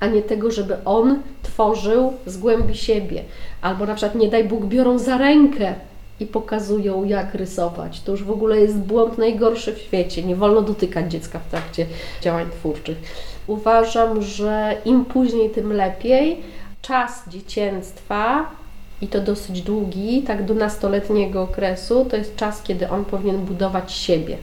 a 0.01 0.07
nie 0.07 0.23
tego, 0.23 0.51
żeby 0.51 0.77
on 0.85 1.23
tworzył 1.43 2.13
z 2.27 2.37
głębi 2.39 2.75
siebie. 2.75 3.25
Albo 3.63 3.87
na 3.87 3.95
przykład 3.95 4.15
nie 4.15 4.29
daj 4.29 4.45
Bóg 4.45 4.65
biorą 4.65 4.99
za 4.99 5.19
rękę 5.19 5.75
i 6.21 6.27
pokazują, 6.27 7.05
jak 7.05 7.35
rysować. 7.35 8.01
To 8.01 8.13
już 8.13 8.25
w 8.25 8.31
ogóle 8.31 8.61
jest 8.61 8.79
błąd 8.79 9.19
najgorszy 9.19 9.75
w 9.75 9.79
świecie. 9.79 10.23
Nie 10.23 10.37
wolno 10.37 10.63
dotykać 10.63 11.11
dziecka 11.13 11.39
w 11.39 11.51
trakcie 11.51 11.87
działań 12.21 12.47
twórczych. 12.51 12.99
Uważam, 13.47 14.23
że 14.23 14.77
im 14.85 15.05
później, 15.05 15.51
tym 15.51 15.73
lepiej. 15.73 16.43
Czas 16.83 17.29
dzieciństwa 17.29 18.51
i 19.03 19.09
to 19.09 19.21
dosyć 19.21 19.63
długi, 19.63 20.23
tak 20.23 20.45
do 20.45 20.55
nastoletniego 20.55 21.43
okresu, 21.43 22.05
to 22.05 22.17
jest 22.17 22.37
czas, 22.37 22.63
kiedy 22.63 22.89
on 22.89 23.05
powinien 23.05 23.39
budować 23.39 23.93
siebie, 23.93 24.37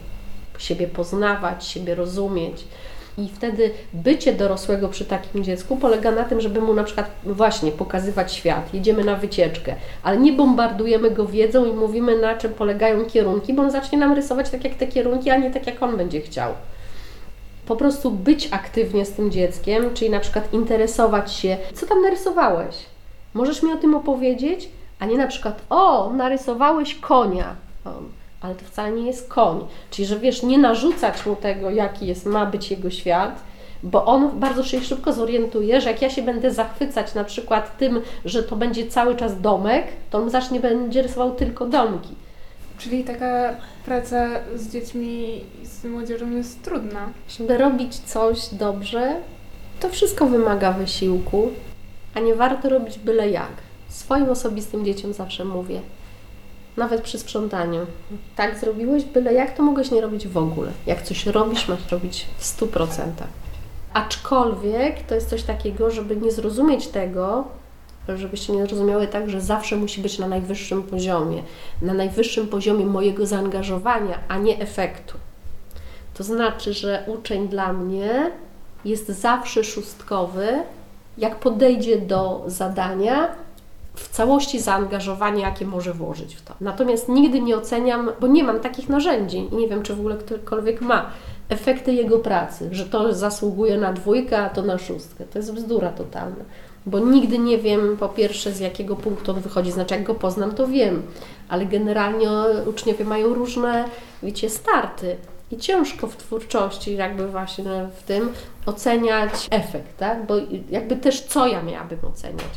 siebie 0.58 0.88
poznawać, 0.88 1.67
siebie 1.67 1.96
rozumieć. 1.96 2.63
I 3.17 3.30
wtedy 3.34 3.72
bycie 3.93 4.34
dorosłego 4.34 4.89
przy 4.89 5.06
takim 5.06 5.43
dziecku 5.43 5.78
polega 5.78 6.12
na 6.12 6.24
tym, 6.24 6.41
żeby 6.41 6.62
mu 6.62 6.74
na 6.74 6.84
przykład 6.84 7.12
właśnie 7.26 7.72
pokazywać 7.72 8.34
świat. 8.34 8.74
Jedziemy 8.74 9.04
na 9.04 9.15
wycieczkę, 9.15 9.76
ale 10.04 10.17
nie 10.17 10.34
bombardujemy 10.34 11.12
go 11.12 11.26
wiedzą 11.26 11.65
i 11.65 11.74
mówimy 11.74 12.17
na 12.17 12.36
czym 12.38 12.54
polegają 12.54 13.06
kierunki, 13.06 13.54
bo 13.54 13.62
on 13.62 13.72
zacznie 13.72 13.98
nam 13.98 14.13
rysować 14.13 14.50
tak 14.50 14.63
jak 14.63 14.76
te 14.76 14.88
kierunki, 14.88 15.30
a 15.30 15.38
nie 15.38 15.52
tak 15.52 15.67
jak 15.67 15.84
on 15.84 15.98
będzie 15.98 16.22
chciał. 16.22 16.54
Po 17.65 17.76
prostu 17.76 18.12
być 18.12 18.48
aktywnie 18.52 19.06
z 19.06 19.12
tym 19.12 19.32
dzieckiem, 19.32 19.93
czyli 19.93 20.12
na 20.12 20.20
przykład 20.20 20.54
interesować 20.54 21.34
się, 21.34 21.58
co 21.74 21.86
tam 21.86 22.02
narysowałeś? 22.02 22.76
Możesz 23.33 23.63
mi 23.63 23.73
o 23.73 23.77
tym 23.77 23.95
opowiedzieć? 23.95 24.69
A 24.99 25.05
nie 25.05 25.17
na 25.17 25.27
przykład, 25.27 25.61
o, 25.69 26.13
narysowałeś 26.13 26.95
konia. 26.95 27.55
O, 27.85 27.89
ale 28.41 28.55
to 28.55 28.65
wcale 28.65 28.91
nie 28.91 29.07
jest 29.07 29.29
koń. 29.29 29.59
Czyli, 29.91 30.05
że 30.05 30.19
wiesz, 30.19 30.43
nie 30.43 30.57
narzucać 30.57 31.25
mu 31.25 31.35
tego, 31.35 31.69
jaki 31.69 32.07
jest, 32.07 32.25
ma 32.25 32.45
być 32.45 32.71
jego 32.71 32.89
świat, 32.89 33.39
bo 33.83 34.05
on 34.05 34.39
bardzo 34.39 34.63
się 34.63 34.81
szybko 34.81 35.13
zorientuje, 35.13 35.81
że 35.81 35.91
jak 35.91 36.01
ja 36.01 36.09
się 36.09 36.21
będę 36.21 36.51
zachwycać 36.51 37.13
na 37.13 37.23
przykład 37.23 37.77
tym, 37.77 38.01
że 38.25 38.43
to 38.43 38.55
będzie 38.55 38.87
cały 38.87 39.15
czas 39.15 39.41
domek, 39.41 39.87
to 40.09 40.17
on 40.17 40.29
zacznie 40.29 40.59
będzie 40.59 41.01
rysował 41.01 41.35
tylko 41.35 41.65
domki. 41.65 42.15
Czyli 42.77 43.03
taka 43.03 43.55
praca 43.85 44.27
z 44.55 44.71
dziećmi 44.71 45.41
i 45.63 45.65
z 45.65 45.83
młodzieżą 45.83 46.31
jest 46.31 46.63
trudna. 46.63 47.09
Żeby 47.29 47.57
robić 47.57 47.95
coś 47.95 48.53
dobrze, 48.53 49.15
to 49.79 49.89
wszystko 49.89 50.25
wymaga 50.25 50.71
wysiłku, 50.71 51.51
a 52.17 52.19
nie 52.19 52.36
warto 52.36 52.69
robić 52.69 52.99
byle 52.99 53.30
jak. 53.30 53.51
Swoim 53.89 54.30
osobistym 54.30 54.86
dzieciom 54.86 55.13
zawsze 55.13 55.45
mówię, 55.45 55.82
nawet 56.77 57.01
przy 57.01 57.19
sprzątaniu. 57.19 57.80
Tak 58.36 58.60
zrobiłeś 58.60 59.03
byle 59.03 59.34
jak, 59.34 59.58
to 59.58 59.63
mogłeś 59.63 59.91
nie 59.91 60.01
robić 60.01 60.27
w 60.27 60.38
ogóle. 60.38 60.71
Jak 60.86 61.01
coś 61.01 61.25
robisz, 61.25 61.67
masz 61.67 61.91
robić 61.91 62.25
w 62.38 62.43
100%. 62.43 62.88
Aczkolwiek 63.93 65.03
to 65.03 65.15
jest 65.15 65.30
coś 65.30 65.43
takiego, 65.43 65.91
żeby 65.91 66.15
nie 66.15 66.32
zrozumieć 66.32 66.88
tego, 66.88 67.43
żebyście 68.15 68.53
nie 68.53 68.65
rozumiały 68.65 69.08
tak, 69.08 69.30
że 69.30 69.41
zawsze 69.41 69.75
musi 69.75 70.01
być 70.01 70.19
na 70.19 70.27
najwyższym 70.27 70.84
poziomie, 70.84 71.43
na 71.82 71.93
najwyższym 71.93 72.47
poziomie 72.47 72.86
mojego 72.86 73.25
zaangażowania, 73.25 74.19
a 74.27 74.38
nie 74.38 74.60
efektu. 74.60 75.17
To 76.13 76.23
znaczy, 76.23 76.73
że 76.73 77.03
uczeń 77.08 77.47
dla 77.47 77.73
mnie 77.73 78.32
jest 78.86 79.08
zawsze 79.08 79.63
szóstkowy, 79.63 80.63
jak 81.17 81.39
podejdzie 81.39 81.97
do 81.97 82.43
zadania 82.47 83.27
w 83.95 84.10
całości 84.10 84.60
zaangażowanie, 84.60 85.41
jakie 85.41 85.65
może 85.65 85.93
włożyć 85.93 86.36
w 86.36 86.41
to. 86.41 86.53
Natomiast 86.62 87.10
nigdy 87.10 87.41
nie 87.41 87.58
oceniam, 87.58 88.10
bo 88.19 88.27
nie 88.27 88.43
mam 88.43 88.60
takich 88.60 88.89
narzędzi 88.89 89.38
i 89.51 89.56
nie 89.56 89.67
wiem, 89.67 89.84
czy 89.84 89.95
w 89.95 89.99
ogóle 89.99 90.15
ktokolwiek 90.17 90.82
ma 90.82 91.12
efekty 91.49 91.93
jego 91.93 92.19
pracy, 92.19 92.69
że 92.71 92.86
to 92.86 93.13
zasługuje 93.13 93.77
na 93.77 93.93
dwójkę, 93.93 94.39
a 94.39 94.49
to 94.49 94.62
na 94.62 94.77
szóstkę. 94.77 95.25
To 95.25 95.39
jest 95.39 95.53
bzdura 95.53 95.89
totalna. 95.89 96.45
Bo 96.86 96.99
nigdy 96.99 97.39
nie 97.39 97.58
wiem, 97.58 97.97
po 97.99 98.10
pierwsze, 98.10 98.51
z 98.51 98.60
jakiego 98.60 98.95
punktu 98.95 99.32
on 99.32 99.39
wychodzi, 99.39 99.71
znaczy 99.71 99.95
jak 99.95 100.03
go 100.03 100.15
poznam, 100.15 100.51
to 100.51 100.67
wiem, 100.67 101.01
ale 101.49 101.65
generalnie 101.65 102.30
uczniowie 102.65 103.06
mają 103.06 103.34
różne, 103.34 103.86
wiecie, 104.23 104.49
starty. 104.49 105.15
I 105.51 105.57
ciężko 105.57 106.07
w 106.07 106.17
twórczości, 106.17 106.95
jakby 106.95 107.27
właśnie 107.27 107.89
w 107.97 108.03
tym, 108.03 108.33
oceniać 108.65 109.47
efekt, 109.51 109.97
tak? 109.97 110.25
Bo 110.25 110.33
jakby 110.69 110.95
też 110.95 111.21
co 111.21 111.47
ja 111.47 111.63
miałabym 111.63 111.99
oceniać? 112.05 112.51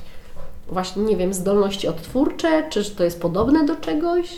Właśnie, 0.68 1.02
nie 1.02 1.16
wiem, 1.16 1.34
zdolności 1.34 1.88
odtwórcze, 1.88 2.68
czy 2.70 2.90
to 2.90 3.04
jest 3.04 3.20
podobne 3.20 3.64
do 3.64 3.76
czegoś? 3.76 4.36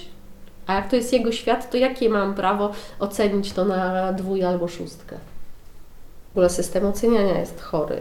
A 0.66 0.74
jak 0.74 0.90
to 0.90 0.96
jest 0.96 1.12
jego 1.12 1.32
świat, 1.32 1.70
to 1.70 1.76
jakie 1.76 2.08
mam 2.08 2.34
prawo 2.34 2.72
ocenić 3.00 3.52
to 3.52 3.64
na 3.64 4.12
dwój 4.12 4.44
albo 4.44 4.68
szóstkę? 4.68 5.16
W 6.28 6.32
ogóle 6.32 6.50
system 6.50 6.86
oceniania 6.86 7.38
jest 7.38 7.60
chory. 7.60 8.00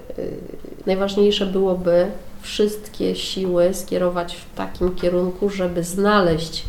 Najważniejsze 0.86 1.46
byłoby 1.46 2.12
wszystkie 2.42 3.16
siły 3.16 3.74
skierować 3.74 4.36
w 4.36 4.56
takim 4.56 4.96
kierunku, 4.96 5.50
żeby 5.50 5.84
znaleźć 5.84 6.66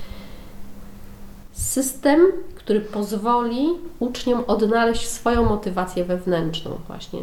system, 1.52 2.20
który 2.72 2.84
pozwoli 2.84 3.68
uczniom 3.98 4.44
odnaleźć 4.46 5.08
swoją 5.08 5.44
motywację 5.44 6.04
wewnętrzną 6.04 6.70
właśnie. 6.86 7.20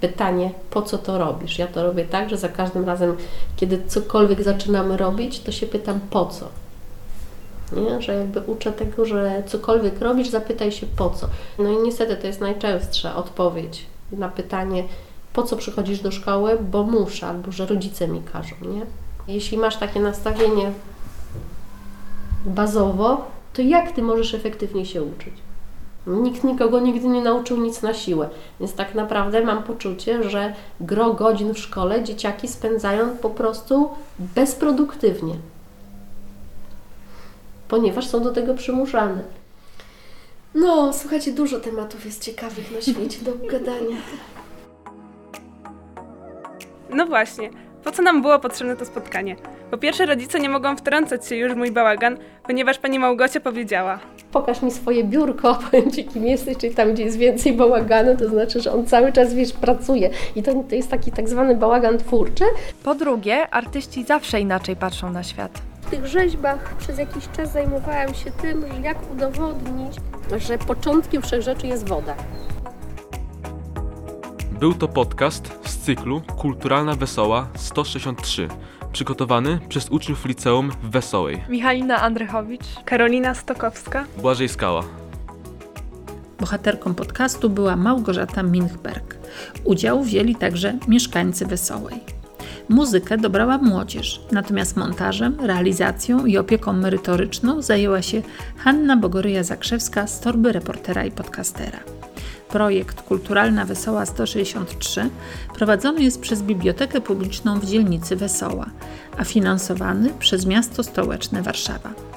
Pytanie, 0.00 0.50
po 0.70 0.82
co 0.82 0.98
to 0.98 1.18
robisz? 1.18 1.58
Ja 1.58 1.66
to 1.66 1.82
robię 1.84 2.04
tak, 2.04 2.30
że 2.30 2.36
za 2.36 2.48
każdym 2.48 2.84
razem, 2.84 3.16
kiedy 3.56 3.82
cokolwiek 3.86 4.42
zaczynamy 4.42 4.96
robić, 4.96 5.40
to 5.40 5.52
się 5.52 5.66
pytam, 5.66 6.00
po 6.10 6.26
co? 6.26 6.48
Nie? 7.80 8.02
Że 8.02 8.14
jakby 8.14 8.40
uczę 8.40 8.72
tego, 8.72 9.04
że 9.04 9.42
cokolwiek 9.46 10.00
robisz, 10.00 10.28
zapytaj 10.28 10.72
się 10.72 10.86
po 10.86 11.10
co. 11.10 11.26
No 11.58 11.70
i 11.70 11.76
niestety 11.76 12.16
to 12.16 12.26
jest 12.26 12.40
najczęstsza 12.40 13.16
odpowiedź 13.16 13.86
na 14.12 14.28
pytanie, 14.28 14.84
po 15.32 15.42
co 15.42 15.56
przychodzisz 15.56 16.00
do 16.00 16.10
szkoły, 16.10 16.58
bo 16.70 16.82
muszę, 16.82 17.26
albo 17.26 17.52
że 17.52 17.66
rodzice 17.66 18.08
mi 18.08 18.22
każą. 18.32 18.54
Nie? 18.62 18.86
Jeśli 19.34 19.58
masz 19.58 19.76
takie 19.76 20.00
nastawienie 20.00 20.72
bazowo, 22.44 23.39
to 23.52 23.62
jak 23.62 23.92
ty 23.92 24.02
możesz 24.02 24.34
efektywnie 24.34 24.86
się 24.86 25.02
uczyć? 25.02 25.34
Nikt 26.06 26.44
nikogo 26.44 26.80
nigdy 26.80 27.08
nie 27.08 27.22
nauczył 27.22 27.56
nic 27.56 27.82
na 27.82 27.94
siłę, 27.94 28.28
więc 28.60 28.74
tak 28.74 28.94
naprawdę 28.94 29.44
mam 29.44 29.62
poczucie, 29.62 30.30
że 30.30 30.54
gro 30.80 31.14
godzin 31.14 31.54
w 31.54 31.58
szkole 31.58 32.04
dzieciaki 32.04 32.48
spędzają 32.48 33.16
po 33.16 33.30
prostu 33.30 33.90
bezproduktywnie, 34.18 35.34
ponieważ 37.68 38.06
są 38.06 38.22
do 38.22 38.30
tego 38.30 38.54
przymuszane. 38.54 39.22
No, 40.54 40.92
słuchajcie, 40.92 41.32
dużo 41.32 41.60
tematów 41.60 42.04
jest 42.04 42.24
ciekawych 42.24 42.72
na 42.72 42.80
świecie 42.80 43.18
do 43.24 43.32
gadania. 43.48 43.96
No 46.90 47.06
właśnie, 47.06 47.50
po 47.84 47.92
co 47.92 48.02
nam 48.02 48.22
było 48.22 48.38
potrzebne 48.38 48.76
to 48.76 48.84
spotkanie? 48.84 49.36
Po 49.70 49.78
pierwsze, 49.78 50.06
rodzice 50.06 50.40
nie 50.40 50.48
mogą 50.48 50.76
wtrącać 50.76 51.26
się 51.26 51.36
już 51.36 51.52
w 51.52 51.56
mój 51.56 51.70
bałagan, 51.70 52.16
ponieważ 52.46 52.78
pani 52.78 52.98
Małgosia 52.98 53.40
powiedziała. 53.40 53.98
Pokaż 54.32 54.62
mi 54.62 54.70
swoje 54.70 55.04
biurko, 55.04 55.58
powiem 55.70 55.90
Ci, 55.90 56.04
kim 56.04 56.26
jesteś, 56.26 56.56
czyli 56.56 56.74
tam, 56.74 56.92
gdzie 56.92 57.04
jest 57.04 57.16
więcej 57.16 57.52
bałaganu, 57.52 58.16
to 58.16 58.28
znaczy, 58.28 58.60
że 58.60 58.72
on 58.72 58.86
cały 58.86 59.12
czas, 59.12 59.34
wiesz, 59.34 59.52
pracuje. 59.52 60.10
I 60.36 60.42
to, 60.42 60.52
to 60.68 60.74
jest 60.74 60.90
taki 60.90 61.12
tak 61.12 61.28
zwany 61.28 61.56
bałagan 61.56 61.98
twórczy. 61.98 62.44
Po 62.84 62.94
drugie, 62.94 63.50
artyści 63.54 64.04
zawsze 64.04 64.40
inaczej 64.40 64.76
patrzą 64.76 65.12
na 65.12 65.22
świat. 65.22 65.62
W 65.80 65.90
tych 65.90 66.06
rzeźbach 66.06 66.74
przez 66.78 66.98
jakiś 66.98 67.28
czas 67.36 67.52
zajmowałam 67.52 68.14
się 68.14 68.30
tym, 68.30 68.60
że 68.60 68.80
jak 68.82 69.12
udowodnić, 69.12 69.96
że 70.36 70.58
początkiem 70.58 71.22
wszechrzeczy 71.22 71.66
jest 71.66 71.88
woda. 71.88 72.14
Był 74.60 74.74
to 74.74 74.88
podcast 74.88 75.52
z 75.64 75.76
cyklu 75.76 76.22
Kulturalna 76.36 76.94
Wesoła 76.94 77.48
163, 77.56 78.48
przygotowany 78.92 79.58
przez 79.68 79.88
uczniów 79.88 80.24
liceum 80.24 80.70
w 80.82 80.90
Wesołej. 80.90 81.44
Michalina 81.48 82.00
Andrychowicz, 82.00 82.64
Karolina 82.84 83.34
Stokowska, 83.34 84.04
Błażej 84.18 84.48
Skała. 84.48 84.84
Bohaterką 86.40 86.94
podcastu 86.94 87.50
była 87.50 87.76
Małgorzata 87.76 88.42
Minchberg. 88.42 89.16
Udział 89.64 90.02
wzięli 90.02 90.34
także 90.36 90.78
mieszkańcy 90.88 91.46
Wesołej. 91.46 92.00
Muzykę 92.68 93.18
dobrała 93.18 93.58
młodzież, 93.58 94.20
natomiast 94.32 94.76
montażem, 94.76 95.36
realizacją 95.40 96.26
i 96.26 96.38
opieką 96.38 96.72
merytoryczną 96.72 97.62
zajęła 97.62 98.02
się 98.02 98.22
Hanna 98.56 98.96
Bogoryja-Zakrzewska 98.96 100.06
z 100.06 100.20
torby 100.20 100.52
reportera 100.52 101.04
i 101.04 101.10
podcastera. 101.10 101.99
Projekt 102.52 103.02
Kulturalna 103.02 103.64
Wesoła 103.64 104.06
163 104.06 105.10
prowadzony 105.54 106.02
jest 106.02 106.20
przez 106.20 106.42
Bibliotekę 106.42 107.00
Publiczną 107.00 107.60
w 107.60 107.66
dzielnicy 107.66 108.16
Wesoła, 108.16 108.66
a 109.18 109.24
finansowany 109.24 110.10
przez 110.18 110.46
Miasto 110.46 110.82
Stołeczne 110.82 111.42
Warszawa. 111.42 112.09